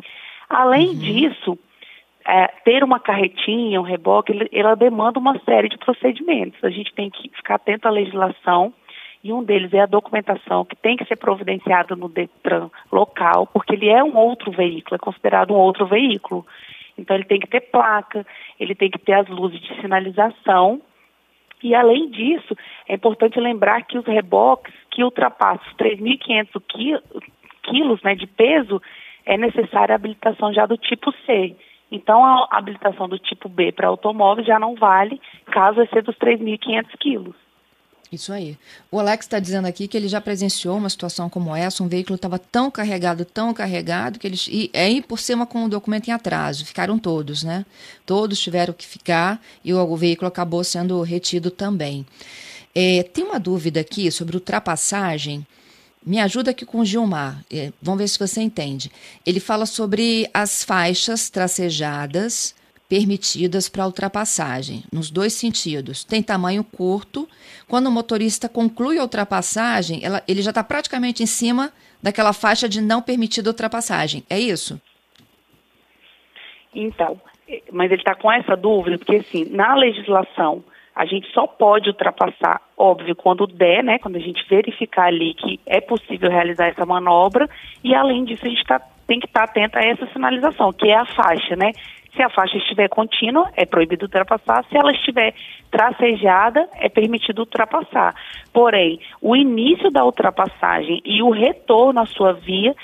Além 0.48 0.88
uhum. 0.88 0.94
disso, 0.98 1.58
é, 2.26 2.46
ter 2.64 2.82
uma 2.82 2.98
carretinha, 2.98 3.80
um 3.80 3.84
reboque, 3.84 4.48
ela 4.52 4.74
demanda 4.74 5.18
uma 5.18 5.38
série 5.40 5.68
de 5.68 5.78
procedimentos. 5.78 6.62
A 6.62 6.70
gente 6.70 6.92
tem 6.94 7.10
que 7.10 7.28
ficar 7.30 7.56
atento 7.56 7.86
à 7.86 7.90
legislação 7.90 8.72
e 9.22 9.32
um 9.32 9.42
deles 9.42 9.72
é 9.72 9.80
a 9.80 9.86
documentação 9.86 10.66
que 10.66 10.76
tem 10.76 10.96
que 10.96 11.04
ser 11.06 11.16
providenciada 11.16 11.96
no 11.96 12.10
Detran 12.10 12.68
local, 12.92 13.46
porque 13.46 13.74
ele 13.74 13.88
é 13.88 14.04
um 14.04 14.16
outro 14.16 14.50
veículo, 14.50 14.96
é 14.96 14.98
considerado 14.98 15.52
um 15.52 15.56
outro 15.56 15.86
veículo. 15.86 16.46
Então 16.96 17.16
ele 17.16 17.24
tem 17.24 17.40
que 17.40 17.48
ter 17.48 17.60
placa, 17.60 18.26
ele 18.58 18.74
tem 18.74 18.90
que 18.90 18.98
ter 18.98 19.14
as 19.14 19.28
luzes 19.28 19.60
de 19.60 19.80
sinalização. 19.80 20.80
E 21.62 21.74
além 21.74 22.10
disso, 22.10 22.56
é 22.88 22.94
importante 22.94 23.40
lembrar 23.40 23.82
que 23.82 23.98
os 23.98 24.06
reboques 24.06 24.74
que 24.90 25.02
ultrapassam 25.02 25.66
os 25.66 25.76
3.500 25.76 26.62
quilos 27.62 28.02
né, 28.02 28.14
de 28.14 28.26
peso, 28.26 28.80
é 29.24 29.36
necessária 29.36 29.94
a 29.94 29.96
habilitação 29.96 30.52
já 30.52 30.66
do 30.66 30.76
tipo 30.76 31.12
C. 31.24 31.56
Então, 31.90 32.24
a 32.24 32.48
habilitação 32.50 33.08
do 33.08 33.18
tipo 33.18 33.48
B 33.48 33.72
para 33.72 33.88
automóvel 33.88 34.44
já 34.44 34.58
não 34.58 34.74
vale 34.74 35.20
caso 35.46 35.80
exceda 35.80 36.10
os 36.10 36.18
3.500 36.18 36.86
quilos. 36.98 37.43
Isso 38.14 38.32
aí. 38.32 38.56
O 38.90 38.98
Alex 38.98 39.26
está 39.26 39.38
dizendo 39.38 39.66
aqui 39.66 39.88
que 39.88 39.96
ele 39.96 40.08
já 40.08 40.20
presenciou 40.20 40.76
uma 40.76 40.88
situação 40.88 41.28
como 41.28 41.54
essa, 41.54 41.82
um 41.82 41.88
veículo 41.88 42.16
estava 42.16 42.38
tão 42.38 42.70
carregado, 42.70 43.24
tão 43.24 43.52
carregado, 43.52 44.18
que 44.18 44.26
eles. 44.26 44.48
E 44.50 44.70
aí, 44.74 45.02
por 45.02 45.18
cima, 45.18 45.46
com 45.46 45.64
o 45.64 45.68
documento 45.68 46.08
em 46.08 46.12
atraso, 46.12 46.64
ficaram 46.64 46.98
todos, 46.98 47.42
né? 47.42 47.64
Todos 48.06 48.38
tiveram 48.38 48.72
que 48.72 48.86
ficar 48.86 49.42
e 49.64 49.72
o, 49.74 49.78
o 49.78 49.96
veículo 49.96 50.28
acabou 50.28 50.62
sendo 50.62 51.00
retido 51.02 51.50
também. 51.50 52.06
É, 52.74 53.02
tem 53.02 53.24
uma 53.24 53.38
dúvida 53.38 53.80
aqui 53.80 54.10
sobre 54.10 54.36
ultrapassagem 54.36 55.46
me 56.04 56.20
ajuda 56.20 56.50
aqui 56.50 56.66
com 56.66 56.80
o 56.80 56.84
Gilmar. 56.84 57.42
É, 57.50 57.72
vamos 57.80 57.98
ver 57.98 58.08
se 58.08 58.18
você 58.18 58.42
entende. 58.42 58.92
Ele 59.24 59.40
fala 59.40 59.64
sobre 59.64 60.28
as 60.34 60.62
faixas 60.62 61.30
tracejadas 61.30 62.54
permitidas 62.94 63.68
para 63.68 63.86
ultrapassagem, 63.86 64.84
nos 64.92 65.10
dois 65.10 65.32
sentidos. 65.32 66.04
Tem 66.04 66.22
tamanho 66.22 66.62
curto. 66.62 67.28
Quando 67.66 67.88
o 67.88 67.90
motorista 67.90 68.48
conclui 68.48 68.98
a 68.98 69.02
ultrapassagem, 69.02 69.98
ela, 70.04 70.22
ele 70.28 70.40
já 70.40 70.50
está 70.52 70.62
praticamente 70.62 71.20
em 71.20 71.26
cima 71.26 71.72
daquela 72.00 72.32
faixa 72.32 72.68
de 72.68 72.80
não 72.80 73.02
permitida 73.02 73.50
ultrapassagem. 73.50 74.22
É 74.30 74.38
isso? 74.38 74.80
Então, 76.72 77.20
é, 77.48 77.62
mas 77.72 77.90
ele 77.90 78.00
está 78.00 78.14
com 78.14 78.30
essa 78.30 78.56
dúvida, 78.56 78.96
porque 78.96 79.16
assim, 79.16 79.44
na 79.50 79.74
legislação 79.74 80.62
a 80.94 81.04
gente 81.04 81.26
só 81.32 81.48
pode 81.48 81.88
ultrapassar, 81.88 82.62
óbvio, 82.78 83.16
quando 83.16 83.44
der, 83.48 83.82
né? 83.82 83.98
Quando 83.98 84.14
a 84.14 84.20
gente 84.20 84.48
verificar 84.48 85.06
ali 85.06 85.34
que 85.34 85.58
é 85.66 85.80
possível 85.80 86.30
realizar 86.30 86.68
essa 86.68 86.86
manobra. 86.86 87.50
E 87.82 87.92
além 87.92 88.24
disso, 88.24 88.46
a 88.46 88.48
gente 88.48 88.62
tá, 88.62 88.80
tem 89.04 89.18
que 89.18 89.26
estar 89.26 89.48
tá 89.48 89.50
atento 89.50 89.76
a 89.76 89.82
essa 89.82 90.06
sinalização, 90.12 90.72
que 90.72 90.88
é 90.88 90.96
a 90.96 91.04
faixa, 91.04 91.56
né? 91.56 91.72
Se 92.14 92.22
a 92.22 92.30
faixa 92.30 92.56
estiver 92.58 92.88
contínua, 92.88 93.50
é 93.56 93.64
proibido 93.64 94.04
ultrapassar. 94.04 94.64
Se 94.70 94.76
ela 94.76 94.92
estiver 94.92 95.34
tracejada, 95.70 96.68
é 96.74 96.88
permitido 96.88 97.40
ultrapassar. 97.40 98.14
Porém, 98.52 99.00
o 99.20 99.34
início 99.34 99.90
da 99.90 100.04
ultrapassagem 100.04 101.02
e 101.04 101.22
o 101.22 101.30
retorno 101.30 102.00
à 102.00 102.06
sua 102.06 102.32
via, 102.32 102.74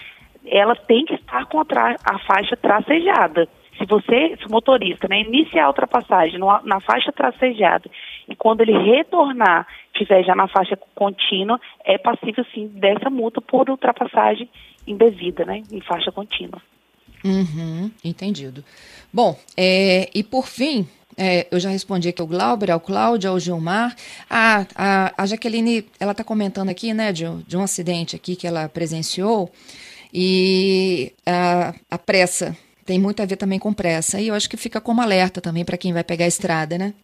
ela 0.47 0.75
tem 0.75 1.05
que 1.05 1.15
estar 1.15 1.47
com 1.47 1.61
a, 1.61 2.19
faixa 2.27 2.57
tracejada 2.57 3.49
se 3.81 3.87
você, 3.87 4.37
se 4.37 4.47
o 4.47 4.51
motorista, 4.51 5.09
né, 5.09 5.23
iniciar 5.23 5.65
a 5.65 5.69
ultrapassagem 5.69 6.39
no, 6.39 6.47
na 6.65 6.81
faixa 6.81 7.11
tracejada 7.11 7.89
e 8.29 8.37
quando 8.37 8.61
ele 8.61 8.77
retornar, 8.77 9.67
tiver 9.95 10.23
já 10.23 10.35
na 10.35 10.47
faixa 10.47 10.79
contínua, 10.95 11.59
é 11.83 11.97
passível 11.97 12.45
sim 12.53 12.69
dessa 12.69 13.09
multa 13.09 13.41
por 13.41 13.71
ultrapassagem 13.71 14.51
indevida, 14.87 15.47
né, 15.47 15.63
em 15.73 15.81
faixa 15.81 16.13
contínua. 16.13 16.61
Uhum, 17.25 17.91
entendido. 18.05 18.65
Bom, 19.13 19.39
é, 19.57 20.09
e 20.15 20.23
por 20.23 20.47
fim, 20.47 20.87
é, 21.17 21.47
eu 21.51 21.61
já 21.61 21.69
respondi 21.69 22.09
aqui 22.09 22.23
ao 22.23 22.27
Glauber, 22.27 22.71
ao 22.71 22.81
Cláudio, 22.81 23.31
ao 23.31 23.39
Gilmar. 23.39 23.95
A, 24.29 24.67
a, 24.75 25.23
a 25.23 25.27
Jaqueline, 25.27 25.85
ela 25.99 26.13
está 26.13 26.25
comentando 26.25 26.71
aqui, 26.71 26.95
né, 26.95 27.13
de, 27.13 27.25
de, 27.47 27.57
um 27.57 27.63
acidente 27.63 28.17
aqui 28.17 28.37
que 28.37 28.47
ela 28.47 28.69
presenciou 28.69 29.51
e 30.13 31.13
a, 31.27 31.75
a 31.91 31.99
pressa 31.99 32.57
tem 32.87 32.99
muito 32.99 33.23
a 33.23 33.27
ver 33.27 33.37
também 33.37 33.59
com 33.59 33.73
pressa. 33.73 34.21
E 34.21 34.29
eu 34.29 34.35
acho 34.35 34.49
que 34.49 34.57
fica 34.57 34.81
como 34.81 35.01
alerta 35.01 35.41
também 35.41 35.65
para 35.65 35.79
quem 35.79 35.93
vai 35.93 36.03
pegar 36.03 36.25
a 36.25 36.29
estrada, 36.29 36.79
né? 36.79 36.95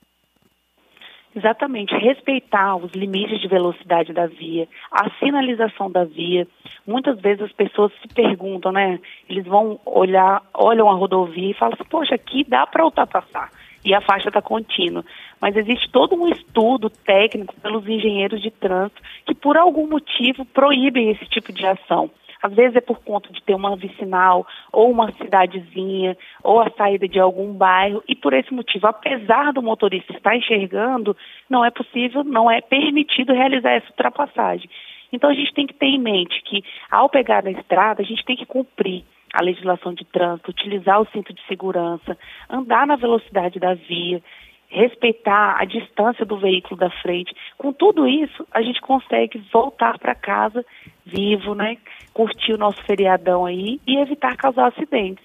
Exatamente, 1.36 1.94
respeitar 1.94 2.76
os 2.76 2.90
limites 2.92 3.38
de 3.42 3.46
velocidade 3.46 4.10
da 4.14 4.26
via, 4.26 4.66
a 4.90 5.10
sinalização 5.18 5.90
da 5.90 6.02
via. 6.02 6.48
Muitas 6.86 7.20
vezes 7.20 7.42
as 7.42 7.52
pessoas 7.52 7.92
se 8.00 8.08
perguntam, 8.14 8.70
né? 8.70 9.00
Eles 9.28 9.44
vão 9.44 9.80
olhar, 9.84 10.42
olham 10.54 10.88
a 10.88 10.94
rodovia 10.94 11.50
e 11.50 11.54
falam 11.54 11.74
assim, 11.74 11.88
poxa, 11.88 12.14
aqui 12.14 12.44
dá 12.44 12.66
para 12.66 12.84
ultrapassar. 12.84 13.50
E 13.84 13.94
a 13.94 14.00
faixa 14.00 14.28
está 14.28 14.40
contínua. 14.40 15.04
Mas 15.40 15.56
existe 15.56 15.90
todo 15.90 16.14
um 16.14 16.28
estudo 16.28 16.88
técnico 16.88 17.54
pelos 17.60 17.86
engenheiros 17.88 18.40
de 18.40 18.50
trânsito 18.50 19.02
que, 19.24 19.34
por 19.34 19.56
algum 19.56 19.88
motivo, 19.88 20.44
proíbem 20.44 21.10
esse 21.10 21.24
tipo 21.26 21.52
de 21.52 21.66
ação. 21.66 22.10
Às 22.42 22.52
vezes 22.52 22.76
é 22.76 22.80
por 22.80 22.98
conta 23.00 23.32
de 23.32 23.42
ter 23.42 23.54
uma 23.54 23.74
vicinal, 23.76 24.46
ou 24.72 24.90
uma 24.90 25.10
cidadezinha, 25.12 26.16
ou 26.42 26.60
a 26.60 26.70
saída 26.70 27.08
de 27.08 27.18
algum 27.18 27.52
bairro, 27.52 28.04
e 28.06 28.14
por 28.14 28.32
esse 28.32 28.52
motivo, 28.52 28.86
apesar 28.86 29.52
do 29.52 29.62
motorista 29.62 30.12
estar 30.12 30.36
enxergando, 30.36 31.16
não 31.48 31.64
é 31.64 31.70
possível, 31.70 32.22
não 32.22 32.50
é 32.50 32.60
permitido 32.60 33.32
realizar 33.32 33.72
essa 33.72 33.88
ultrapassagem. 33.88 34.68
Então 35.16 35.30
a 35.30 35.34
gente 35.34 35.52
tem 35.54 35.66
que 35.66 35.74
ter 35.74 35.86
em 35.86 35.98
mente 35.98 36.40
que, 36.42 36.62
ao 36.90 37.08
pegar 37.08 37.42
na 37.42 37.50
estrada, 37.50 38.02
a 38.02 38.04
gente 38.04 38.24
tem 38.24 38.36
que 38.36 38.46
cumprir 38.46 39.02
a 39.32 39.42
legislação 39.42 39.92
de 39.92 40.04
trânsito, 40.04 40.50
utilizar 40.50 41.00
o 41.00 41.06
cinto 41.06 41.32
de 41.32 41.42
segurança, 41.46 42.16
andar 42.48 42.86
na 42.86 42.96
velocidade 42.96 43.58
da 43.58 43.74
via 43.74 44.22
respeitar 44.68 45.56
a 45.60 45.64
distância 45.64 46.24
do 46.24 46.38
veículo 46.38 46.76
da 46.76 46.90
frente. 46.90 47.34
Com 47.56 47.72
tudo 47.72 48.06
isso, 48.06 48.46
a 48.52 48.60
gente 48.62 48.80
consegue 48.80 49.38
voltar 49.52 49.98
para 49.98 50.14
casa 50.14 50.64
vivo, 51.04 51.54
né? 51.54 51.76
Curtir 52.12 52.54
o 52.54 52.58
nosso 52.58 52.82
feriadão 52.84 53.46
aí 53.46 53.80
e 53.86 53.96
evitar 53.96 54.36
causar 54.36 54.66
acidentes. 54.66 55.24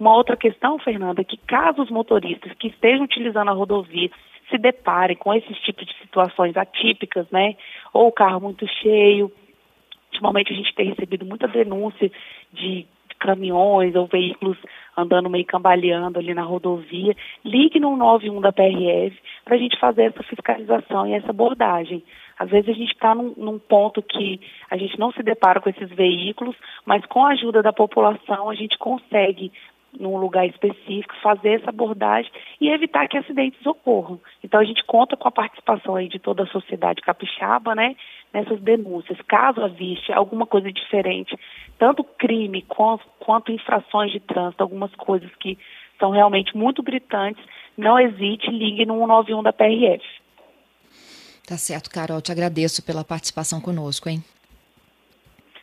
Uma 0.00 0.14
outra 0.14 0.36
questão, 0.36 0.78
Fernanda, 0.78 1.20
é 1.20 1.24
que 1.24 1.36
caso 1.36 1.82
os 1.82 1.90
motoristas 1.90 2.52
que 2.54 2.68
estejam 2.68 3.04
utilizando 3.04 3.50
a 3.50 3.54
rodovia 3.54 4.10
se 4.50 4.58
deparem 4.58 5.16
com 5.16 5.34
esses 5.34 5.58
tipos 5.60 5.86
de 5.86 5.94
situações 5.98 6.56
atípicas, 6.56 7.28
né? 7.30 7.56
Ou 7.92 8.08
o 8.08 8.12
carro 8.12 8.40
muito 8.40 8.66
cheio. 8.66 9.30
Ultimamente 10.12 10.52
a 10.52 10.56
gente 10.56 10.74
tem 10.74 10.88
recebido 10.88 11.24
muita 11.24 11.46
denúncia 11.46 12.10
de 12.52 12.86
caminhões 13.18 13.94
ou 13.94 14.06
veículos 14.06 14.56
andando 14.96 15.28
meio 15.28 15.44
cambaleando 15.44 16.18
ali 16.18 16.34
na 16.34 16.42
rodovia, 16.42 17.14
ligue 17.44 17.78
no 17.78 17.96
91 17.96 18.40
da 18.40 18.52
PRF 18.52 19.16
para 19.44 19.56
a 19.56 19.58
gente 19.58 19.78
fazer 19.78 20.04
essa 20.04 20.22
fiscalização 20.22 21.06
e 21.06 21.14
essa 21.14 21.30
abordagem. 21.30 22.02
Às 22.38 22.50
vezes 22.50 22.70
a 22.70 22.72
gente 22.72 22.92
está 22.92 23.14
num, 23.14 23.34
num, 23.36 23.58
ponto 23.58 24.00
que 24.00 24.40
a 24.70 24.76
gente 24.76 24.98
não 24.98 25.10
se 25.12 25.22
depara 25.22 25.60
com 25.60 25.68
esses 25.68 25.90
veículos, 25.90 26.56
mas 26.86 27.04
com 27.06 27.24
a 27.24 27.30
ajuda 27.30 27.62
da 27.62 27.72
população 27.72 28.48
a 28.48 28.54
gente 28.54 28.78
consegue 28.78 29.52
num 29.92 30.16
lugar 30.16 30.46
específico, 30.46 31.14
fazer 31.22 31.60
essa 31.60 31.70
abordagem 31.70 32.30
e 32.60 32.68
evitar 32.68 33.08
que 33.08 33.16
acidentes 33.16 33.64
ocorram. 33.64 34.20
Então 34.42 34.60
a 34.60 34.64
gente 34.64 34.84
conta 34.84 35.16
com 35.16 35.28
a 35.28 35.32
participação 35.32 35.96
aí 35.96 36.08
de 36.08 36.18
toda 36.18 36.42
a 36.42 36.48
sociedade 36.48 37.00
capixaba, 37.00 37.74
né, 37.74 37.96
nessas 38.32 38.60
denúncias. 38.60 39.18
Caso 39.26 39.62
aviste 39.62 40.12
alguma 40.12 40.46
coisa 40.46 40.70
diferente, 40.70 41.36
tanto 41.78 42.04
crime 42.04 42.62
quanto, 42.62 43.04
quanto 43.18 43.52
infrações 43.52 44.12
de 44.12 44.20
trânsito, 44.20 44.62
algumas 44.62 44.94
coisas 44.94 45.30
que 45.36 45.58
são 45.98 46.10
realmente 46.10 46.56
muito 46.56 46.82
gritantes, 46.82 47.42
não 47.76 47.98
hesite, 47.98 48.50
ligue 48.50 48.84
no 48.84 48.94
191 48.98 49.42
da 49.42 49.52
PRF. 49.52 50.04
Tá 51.46 51.56
certo, 51.56 51.90
Carol, 51.90 52.20
te 52.20 52.30
agradeço 52.30 52.84
pela 52.84 53.02
participação 53.02 53.60
conosco, 53.60 54.08
hein? 54.08 54.22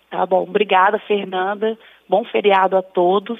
Tá 0.10 0.26
bom, 0.26 0.44
obrigada, 0.44 0.98
Fernanda. 1.00 1.78
Bom 2.08 2.24
feriado 2.26 2.76
a 2.76 2.82
todos 2.82 3.40